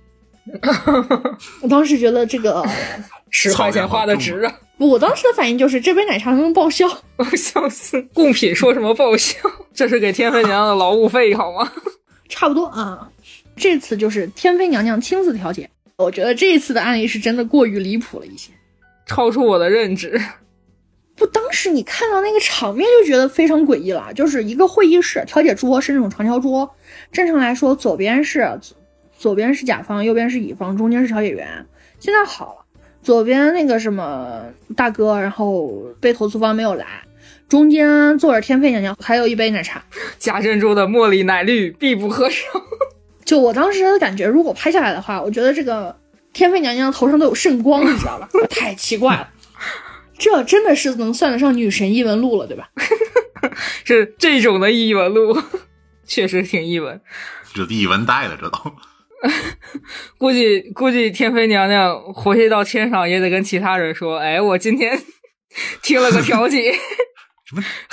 [1.60, 2.64] 我当时觉得这个
[3.30, 4.54] 十块钱花的值啊！
[4.78, 6.88] 我当时的反应就是这杯奶茶能不能报销？
[7.36, 8.00] 笑死！
[8.14, 9.36] 贡品说什么报销？
[9.74, 11.70] 这是给天妃娘娘的劳务费好吗？
[12.30, 13.10] 差不多啊。
[13.56, 15.68] 这次就是天妃娘娘亲自调解，
[15.99, 18.53] 我觉得这一次的案例是真的过于离谱了一些，
[19.05, 20.20] 超出我的认知。
[21.16, 26.72] 不，当时你看到那个场面就觉得非常诡异了，就是一个会议室，调解桌是那种长条桌，
[27.11, 28.59] 正常来说左边是。
[29.18, 31.66] 左边是甲方，右边是乙方，中间是调解员。
[31.99, 34.44] 现在好了，左边那个什么
[34.76, 35.66] 大哥，然后
[36.01, 36.86] 被投诉方没有来，
[37.49, 39.82] 中间坐着天妃娘娘，还有一杯奶茶，
[40.20, 42.46] 假珍珠的茉莉奶绿必不可少。
[43.29, 45.95] 就我当时的感觉，如果拍下来的话，我觉得这个
[46.33, 48.26] 天妃娘娘头上都有圣光，你知道吧？
[48.49, 49.29] 太奇怪了，
[50.18, 52.70] 这真的是能算得上女神异闻录了，对吧？
[53.85, 55.37] 是这种的异闻录，
[56.09, 56.99] 确实挺异闻，
[57.53, 58.59] 这异闻带了，这都。
[60.16, 64.99] 估计估计天妃娘娘回去到天上也得跟其他人说：“哎，我今天
[65.83, 66.74] 听了个调解，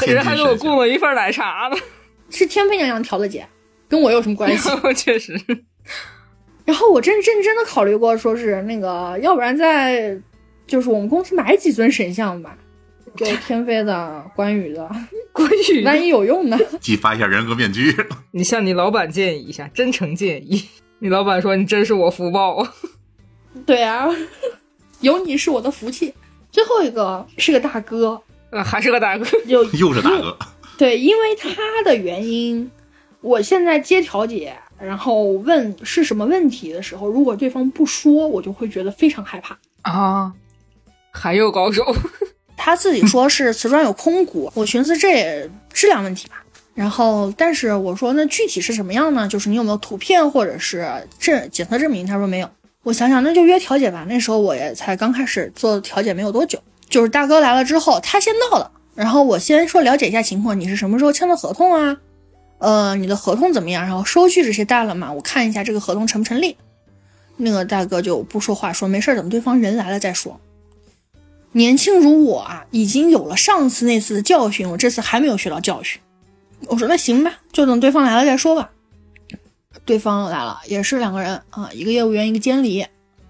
[0.07, 1.77] 人还给我供了一份奶茶呢。”
[2.31, 3.45] 是天妃娘娘调的解，
[3.87, 4.69] 跟我有什么关系？
[4.95, 5.39] 确实。
[6.65, 10.19] 然后我真认真的考虑过，说是那个，要不然在
[10.65, 12.57] 就是我们公司买几尊神像吧，
[13.15, 14.89] 给天妃的、关羽的，
[15.31, 16.57] 关羽，万一有用呢？
[16.81, 17.95] 激发一下人格面具。
[18.31, 20.67] 你向你老板建议一下，真诚建议。
[20.99, 22.67] 你老板说你真是我福报。
[23.65, 24.07] 对啊，
[25.01, 26.13] 有你是我的福气。
[26.51, 28.19] 最后一个是个大哥，
[28.49, 30.35] 呃，还是个大哥，又又是大哥。
[30.77, 31.49] 对，因为他
[31.83, 32.71] 的原因，
[33.25, 39.57] 我现在接调解，然后问是什么问题的时候，如果对方不说，我就会觉得非常害怕。
[39.81, 40.31] 啊，
[41.09, 41.83] 还有高手。
[42.55, 46.43] 他自己说是瓷砖有空鼓，我寻思这也质量问题吧。
[46.75, 49.27] 然后，但是我说那具体是什么样呢？
[49.27, 52.05] 就是你有没有图片或者是证检测证明？
[52.05, 52.49] 他说没有。
[52.83, 54.05] 我想想，那就约调解吧。
[54.07, 61.97] 那时候我也才刚开始做调解没有多久，就是大哥来了之后，他先到了，然后我先说了解一下情况，你是什么时候签的合同啊？
[62.57, 63.83] 呃，你的合同怎么样？
[63.85, 65.11] 然后收据这些带了吗？
[65.11, 66.55] 我看一下这个合同成不成立。
[67.37, 70.39] 那个大哥就不说话，说没事，等对方人来了再说。
[71.51, 76.01] 年轻如我啊，已经有了上次那次的教训，我这次还没有学到教训。
[76.67, 78.69] 我说那行吧，就等对方来了再说吧。
[79.83, 82.85] 对方来了，也是两个人啊，一个业务员，一个监理。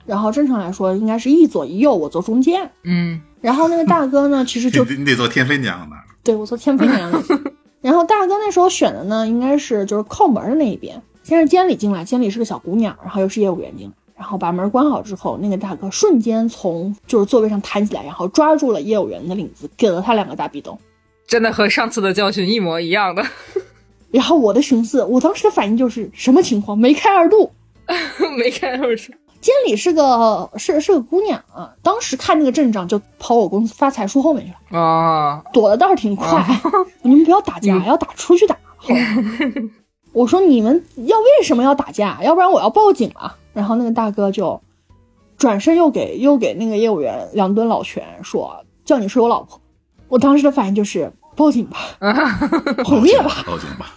[0.06, 2.70] 然后正常来说应该是一左一右，我坐中间。
[2.84, 5.96] 嗯，然后那个大哥呢，其实就你得做天妃娘呢。
[6.24, 7.24] 对我做天妃娘。
[7.86, 11.00] 然后大哥那时候选的呢，应该是就是靠门的那一边。
[11.22, 20.76] 先是监理进来，监理是个小姑娘，然后又是业务员进来，然后把门关好之后，那个大哥瞬间从就是座位上弹起来，然后抓住了业务员的领子，给了他两个大逼咚。
[21.28, 23.24] 真的和上次的教训一模一样的。
[24.10, 26.76] 然后我的寻思，我当时的反应就是什么情况？
[26.76, 27.52] 梅开二度，
[28.36, 29.14] 梅开二度。
[29.42, 36.44] 监理是个是是个姑娘啊，当时看那个阵仗就跑我公司发财树后面去了啊，躲的倒是挺快。
[37.04, 38.58] 你们不要打架，要打出去打。
[40.14, 42.20] 我说你们要为什么要打架？
[42.24, 43.36] 要不然我要报警了。
[43.54, 44.60] 然后那个大哥就
[45.38, 49.60] 转身又给又给那个业务员两顿老拳，说叫你睡我老婆。
[50.08, 51.78] 我当时的反应就是报警吧，
[52.84, 53.94] 毁灭吧，报警吧，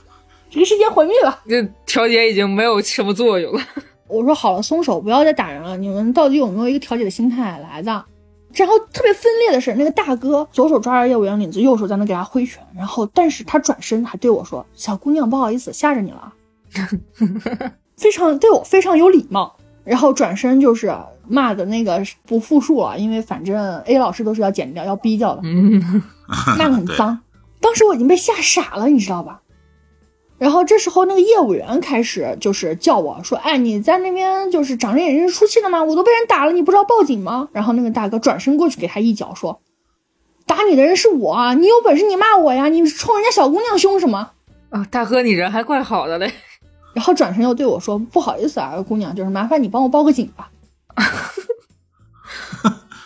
[0.51, 1.41] 这个世界毁灭吧。
[1.49, 3.61] 这调解已经没有什么作用了。
[4.09, 5.77] 我说好了，松手，不要再打人了。
[5.77, 8.05] 你们到底有没有一个调解的心态来的？
[8.55, 12.67] 然后特别分裂的是，那个大哥左手抓着业务员领子，右手在那给他挥拳。
[12.75, 16.33] 然后，但是他转身还对我说：“小姑娘，不好意思，吓着你了。
[17.99, 19.55] ”非常对我非常有礼貌。
[19.85, 20.95] 然后转身就是
[21.27, 25.43] 骂的那个不复述了，因为反正 A 老师都是要剪掉、要逼掉的，
[26.59, 27.19] 骂的很 脏。
[27.61, 29.41] 当时我已经被吓傻了，你知道吧？
[30.39, 35.83] 然后这时候那个业务员开始就是叫我说：“哎，你在那边就是长着眼睛出气的吗？
[35.83, 39.61] 我都被人打了，你不知道报警吗？”然后那个大哥转身过去给他一脚，说
[40.47, 42.69] ：“打你的人是我，你有本事你骂我呀！
[42.69, 44.31] 你冲人家小姑娘凶什么？”
[44.71, 46.33] 啊，大哥你人还怪好的嘞。
[46.95, 50.51] 然后转身又对我说：“不好意思啊，姑娘，就是麻烦你帮我报个警吧。”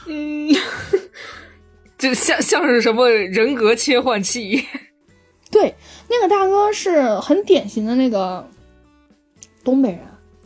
[0.06, 0.54] 嗯，
[1.96, 4.66] 就像像是什么人格切换器。
[5.52, 5.76] 对，
[6.08, 8.44] 那个大哥是很典型的那个
[9.62, 10.00] 东北人，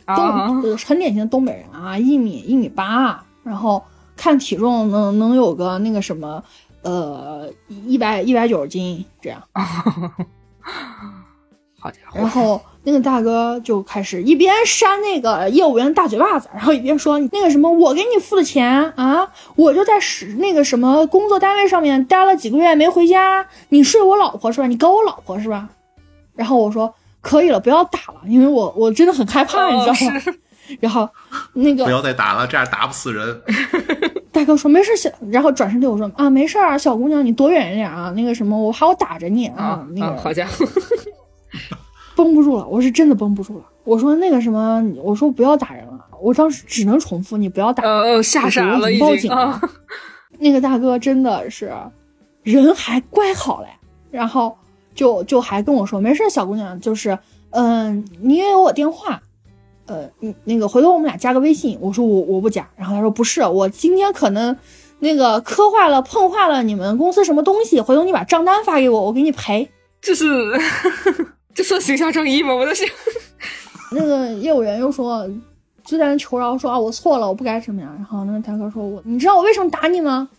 [0.05, 3.81] 东很典型的东北人啊，一米一米八，然后
[4.17, 6.43] 看体重能能有个那个什么，
[6.81, 9.41] 呃，一百一百九十斤这样。
[11.79, 12.19] 好家伙！
[12.19, 18.65] 然后那个大哥就开始一边扇那个业务员大嘴巴子，然后一边说：“那个什么，我给你付的钱
[18.95, 19.27] 啊，
[19.57, 24.67] 我就在使那个什么工作单位上面待了几个月没回家，你睡我老婆是吧？
[24.67, 25.67] 你搞我老婆是吧？”
[26.33, 30.21] 然后我说：“可以了，不要打了，因为我我真的很害怕，你知道吗？”
[30.79, 31.09] 然后
[31.51, 33.41] 那个不要再打了，这样打不死人。
[34.31, 38.13] 大哥说：“没事，小。”然后转身对我说：“啊，没事啊，小姑娘，你躲远一点啊。
[38.15, 39.85] 那个什么，我怕我打着你啊。
[39.93, 40.65] 那个好家伙。
[42.17, 43.65] ”绷不住了，我是真的绷不住了。
[43.83, 46.03] 我说那个什么，我说不要打人了。
[46.19, 49.61] 我当时只能重复你不要打，呃，吓傻了，已经报警了。
[50.39, 51.71] 那个大哥真的是
[52.41, 53.67] 人还怪好嘞，
[54.09, 54.57] 然后
[54.95, 57.17] 就就还跟我说没事，小姑娘，就是
[57.51, 59.21] 嗯，你也有我电话，
[59.85, 61.77] 呃，你那个回头我们俩加个微信。
[61.79, 64.57] 我说我我不加，然后他说不是，我今天可能
[64.99, 69.69] 那个磕坏了碰坏了你们公司什么东西，回头你把账单发给我，我给你赔。
[70.01, 70.25] 就是。
[71.57, 72.53] 这算形象正义吗？
[72.53, 72.87] 我在想，
[73.91, 75.27] 那个业务员又说，
[75.83, 77.91] 就在那求饶，说啊，我错了，我不该什么样。
[77.95, 80.29] 然后那个大哥说，我，你知道我为什么打你吗？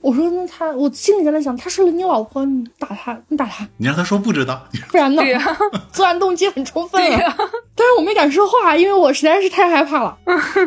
[0.00, 5.22] 我说，那他，我心里在那想，他是你老婆，你打他，你打他，你让他说不知道，不然呢？
[5.22, 5.56] 对呀，
[5.92, 7.32] 作案动机很充分呀。
[7.76, 10.18] 但是我没敢说话，因为我实在是太害怕了。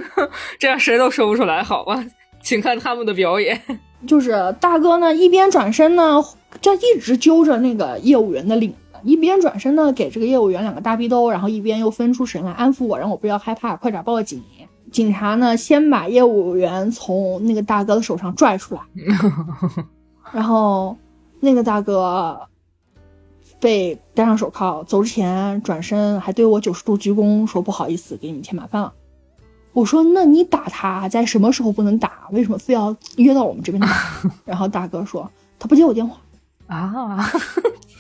[0.58, 2.02] 这样谁都说不出来，好吧？
[2.42, 3.62] 请看他们的表演。
[4.08, 6.24] 就是大哥呢，一边转身呢，
[6.62, 8.74] 就一直揪着那个业务员的领。
[9.06, 14.44] 一边转身呢，给这个业务员两个大逼兜，然后一边又分出神来安抚我，让我不要害怕，快点报警。
[14.92, 18.82] 警察呢，先把业务员从那个大哥的手上拽出来，
[20.34, 20.98] 然后
[21.40, 22.40] 那个大哥
[23.60, 28.94] 被戴上手铐，走之前转身还对我九十度鞠躬，说不好意思，给你们添麻烦了。
[29.74, 32.30] 我说那你打他在什么时候不能打？
[32.32, 33.90] 为什么非要约到我们这边打？
[34.46, 35.30] 然后大哥说
[35.60, 36.18] 他不接我电话。
[36.68, 37.30] 啊，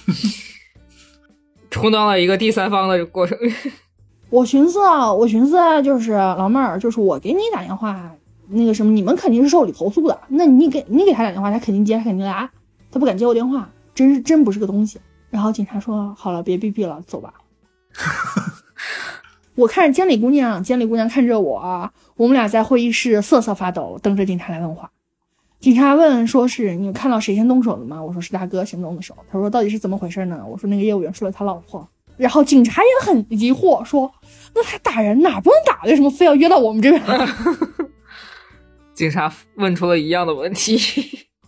[1.75, 3.37] 充当了一个第三方的过程。
[4.29, 8.09] 我寻思啊，我寻思啊，就是老妹儿，就是我给你打电话，
[8.47, 10.17] 那个什么，你们肯定是受理投诉的。
[10.29, 12.49] 那你给你给他打电话，他肯定接，他肯定来。
[12.89, 14.97] 他不敢接我电话，真是真不是个东西。
[15.29, 17.33] 然后警察说：“好了，别逼逼了，走吧。”
[19.55, 24.89] 我看着监理姑娘，监理姑娘看着我，我们俩在会议室瑟瑟发抖，等着警察来问话。
[25.65, 34.11] 警察问：“说是你看到谁先动手的吗？”我说：“是大哥先动的手。”他说：“到底是怎么回事呢？”我说：“那个业务员说了他老婆。”然后警察也很疑惑，说
[34.53, 35.81] ：“那他打人哪不能打？
[35.85, 37.01] 为什么非要约到我们这边？”
[38.93, 40.77] 警察问出了一样的问题。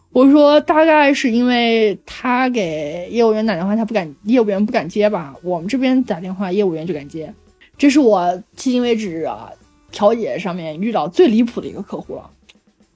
[0.09, 5.35] 我说：“大概是因为他给业务员打电话，他不敢，业务员不敢接吧？
[5.43, 7.31] 我们这边打电话，业务员就敢接。
[7.77, 8.19] 这是我
[8.55, 9.51] 迄今为止啊
[9.91, 12.31] 调解上面遇到最离谱的一个客户了，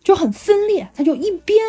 [0.03, 0.89] 就很分裂。
[0.93, 1.59] 他就一边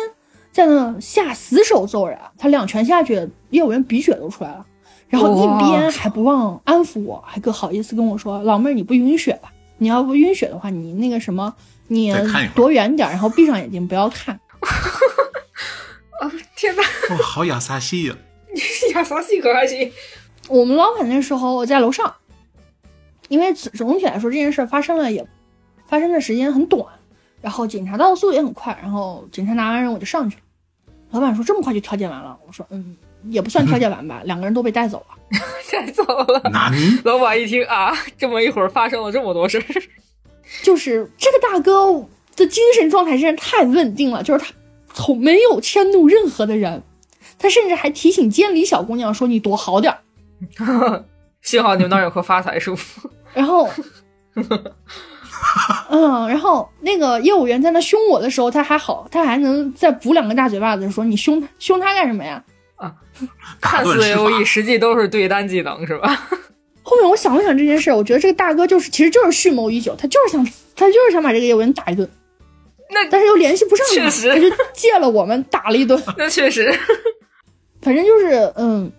[0.51, 4.65] 在那下死手揍人，他两拳下去，业务员鼻血都出来了。”
[5.09, 9.53] 然后一边还不忘安抚我，还可好意思跟我说：“老妹儿，你不晕血吧？
[9.77, 11.53] 你要不晕血的话，你那个什么，
[11.87, 12.11] 你
[12.55, 14.39] 躲远点，然后闭上眼睛不要看。
[16.19, 16.81] ”啊天哪！
[17.13, 18.15] 哇，好亚萨西呀！
[18.95, 19.91] 亚萨西可还行？
[20.47, 22.15] 我们老板那时候在楼上，
[23.29, 25.23] 因为总体来说这件事发生了也
[25.85, 26.85] 发生的时间很短，
[27.43, 30.41] 然后警察到的速度也很快，然后警察拿完人我就上去了。
[31.11, 32.97] 老板说：“这么快就调解完了？”我说：“嗯。”
[33.29, 35.15] 也不算调解完吧， 两个人都被带走了，
[35.71, 36.41] 带走了。
[37.05, 39.63] 老板一听啊，这么一会儿发生了这么多事儿，
[40.61, 44.51] 就是这个大哥的精神状态真是太稳定了，就是他
[44.93, 46.83] 从没有迁怒任何的人，
[47.39, 51.05] 他甚至还提醒监理小姑娘说：“你躲好点儿。
[51.41, 52.77] ”幸好你们那儿有棵发财树。
[53.33, 53.69] 然后，
[55.89, 62.43] 嗯，然后那个业务员在那凶我的时候，他还好，他还能再补两个大嘴巴子，说：“你凶他，凶他干什么呀？”
[62.77, 62.93] 啊
[63.61, 66.27] 看似 A O E，实际都是对单技能，是吧？
[66.81, 72.09] 后面我想了想这件事，我觉得这个大哥就是其实就是蓄谋已久，他就是想 他就是想把这个业务员打一顿。
[72.89, 76.01] 那但是又联系不上，确实他就借了我们打了一顿。
[76.17, 76.71] 那确实，
[77.81, 78.91] 反正就是嗯，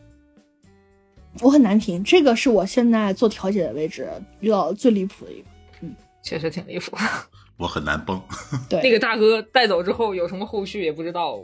[1.41, 2.03] 我很难评。
[2.03, 4.09] 这个是我现在做调解的位置
[4.41, 5.47] 遇到最离谱的一个，
[5.83, 5.95] 嗯，
[6.25, 6.97] 确实挺离谱。
[7.57, 8.21] 我很难崩。
[8.69, 11.39] 对，那个大哥带走之后有什么后续也不知道。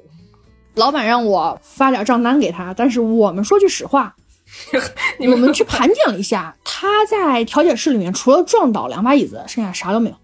[0.75, 4.17] 老板让我发点账单给他，但是我们说句实话，
[5.21, 10.17] 我们去盘点了一下，他在调解室里面除了撞倒两把椅子，剩下啥都没有。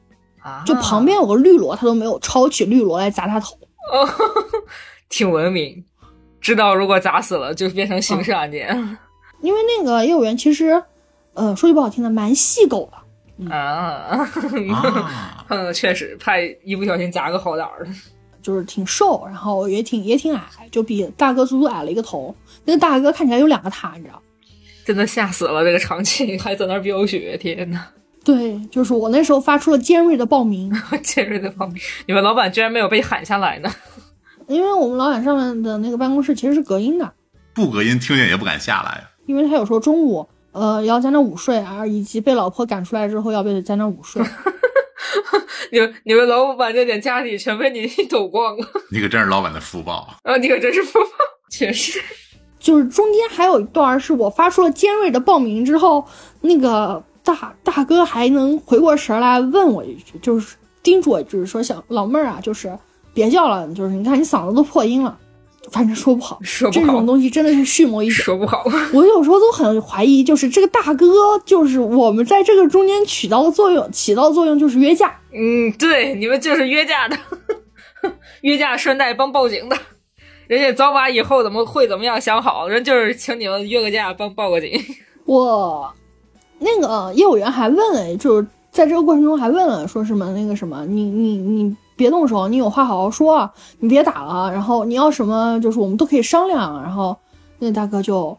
[0.43, 3.57] 啊，就旁边有个绿萝，他都没有抄起绿萝来砸他头。
[3.93, 4.09] 哦，
[5.09, 5.85] 挺文明，
[6.41, 8.99] 知道如果砸死了就变成刑事案件。
[9.43, 10.83] 因为那个业务员其实，
[11.35, 12.99] 呃，说句不好听的，蛮细狗的。
[13.51, 14.29] 啊，
[15.49, 17.91] 嗯，确实，怕一不小心砸个好点儿的。
[18.43, 22.35] 就是挺瘦，然后也挺也挺矮，就比大哥足足矮了一个头。
[22.65, 24.23] 那个大哥看起来有两个他，你知道？
[24.85, 25.65] 真的吓死了！
[25.65, 27.87] 这个场景 还在那飙血，天呐。
[28.25, 30.73] 对，就是我那时候发出了尖锐的报名，
[31.03, 31.77] 尖锐的报名。
[32.07, 33.71] 你们老板居然没有被喊下来呢？
[34.47, 37.13] 因为我们老板上面的那个办公室其实是隔音的，
[37.53, 39.03] 不隔音听见也不敢下来。
[39.27, 40.25] 因为他有时候中午
[40.57, 44.23] 呃要在那午睡啊，以及被老婆赶出来之后要被在那午睡。
[45.71, 50.37] 你们你们老板这点家底全被你 抖光了， 你可真是老板的福报啊！
[50.37, 51.07] 你可真是福报，
[51.51, 52.01] 确实。
[52.59, 56.05] 就是中间还有一段是我发出了尖锐的报名之后，
[56.41, 62.77] 那个大大哥还能回过神来问我一句，就是叮嘱我，就是说小老妹儿啊，就是
[63.13, 65.17] 别叫了，就是你看你嗓子都破音了。
[65.71, 68.15] 反正说不好，说不好，这种东西真的是蓄谋已久。
[68.15, 71.07] 说不好，我有时候都很怀疑，就是这个大哥，
[71.45, 75.19] 就是我们在这个中间起到的作用，起到作用就是约架。
[75.33, 77.19] 嗯，对，你们就是约架的，
[78.43, 79.77] 约架顺带帮报警的。
[80.47, 84.71] 人家早把以后怎么会怎么样想好，人就是请你们约个架，帮报个警。
[85.27, 85.93] 我
[86.61, 91.77] 那个业务员还问了，就是在这个过程中还问了，说什么那个什么，你你你。
[91.97, 94.53] 别动手，你有话好好说，你别打了。
[94.53, 96.83] 然后你要什么，就是我们都可以商量。
[96.83, 97.19] 然后
[97.59, 98.37] 那大哥就，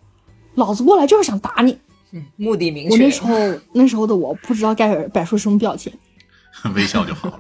[0.56, 1.78] 老子过来就是想打你，
[2.12, 2.92] 嗯，目的明确。
[2.92, 5.92] 我那时候那时候的我不知道该摆出什么表情，
[6.76, 7.40] 微笑就好了。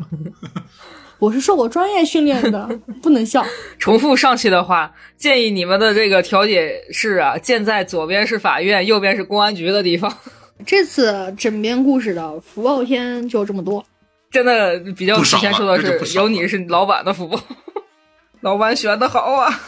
[1.19, 2.67] 我是受过专业训练的，
[3.01, 3.43] 不能笑。
[3.79, 10.15] 重复上去的话，建议你们的这个调解室啊，建在左边是法院，右边是公安局的地方。
[10.63, 13.83] 这次枕边故事的福报篇就这么多。
[14.31, 17.39] 真的比较体现出的是有你是老板的福。
[18.41, 19.59] 老板选的好啊，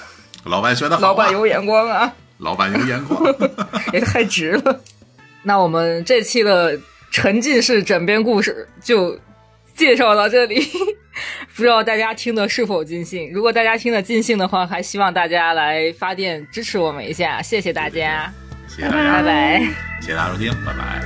[0.46, 3.20] 老板选的好、啊，老板有眼光啊，老板有眼光，
[3.92, 4.80] 也太值了。
[5.42, 6.80] 那我们这期的
[7.10, 9.18] 沉浸式枕边故事就
[9.74, 10.60] 介绍到这里，
[11.56, 13.32] 不知道大家听的是否尽兴？
[13.34, 18.32] 如果大家听的尽兴的话，还希望大家来发电支持我们一下，谢谢大家，
[18.68, 19.60] 谢谢大家，拜拜，
[20.00, 21.02] 谢谢大家收听，拜拜。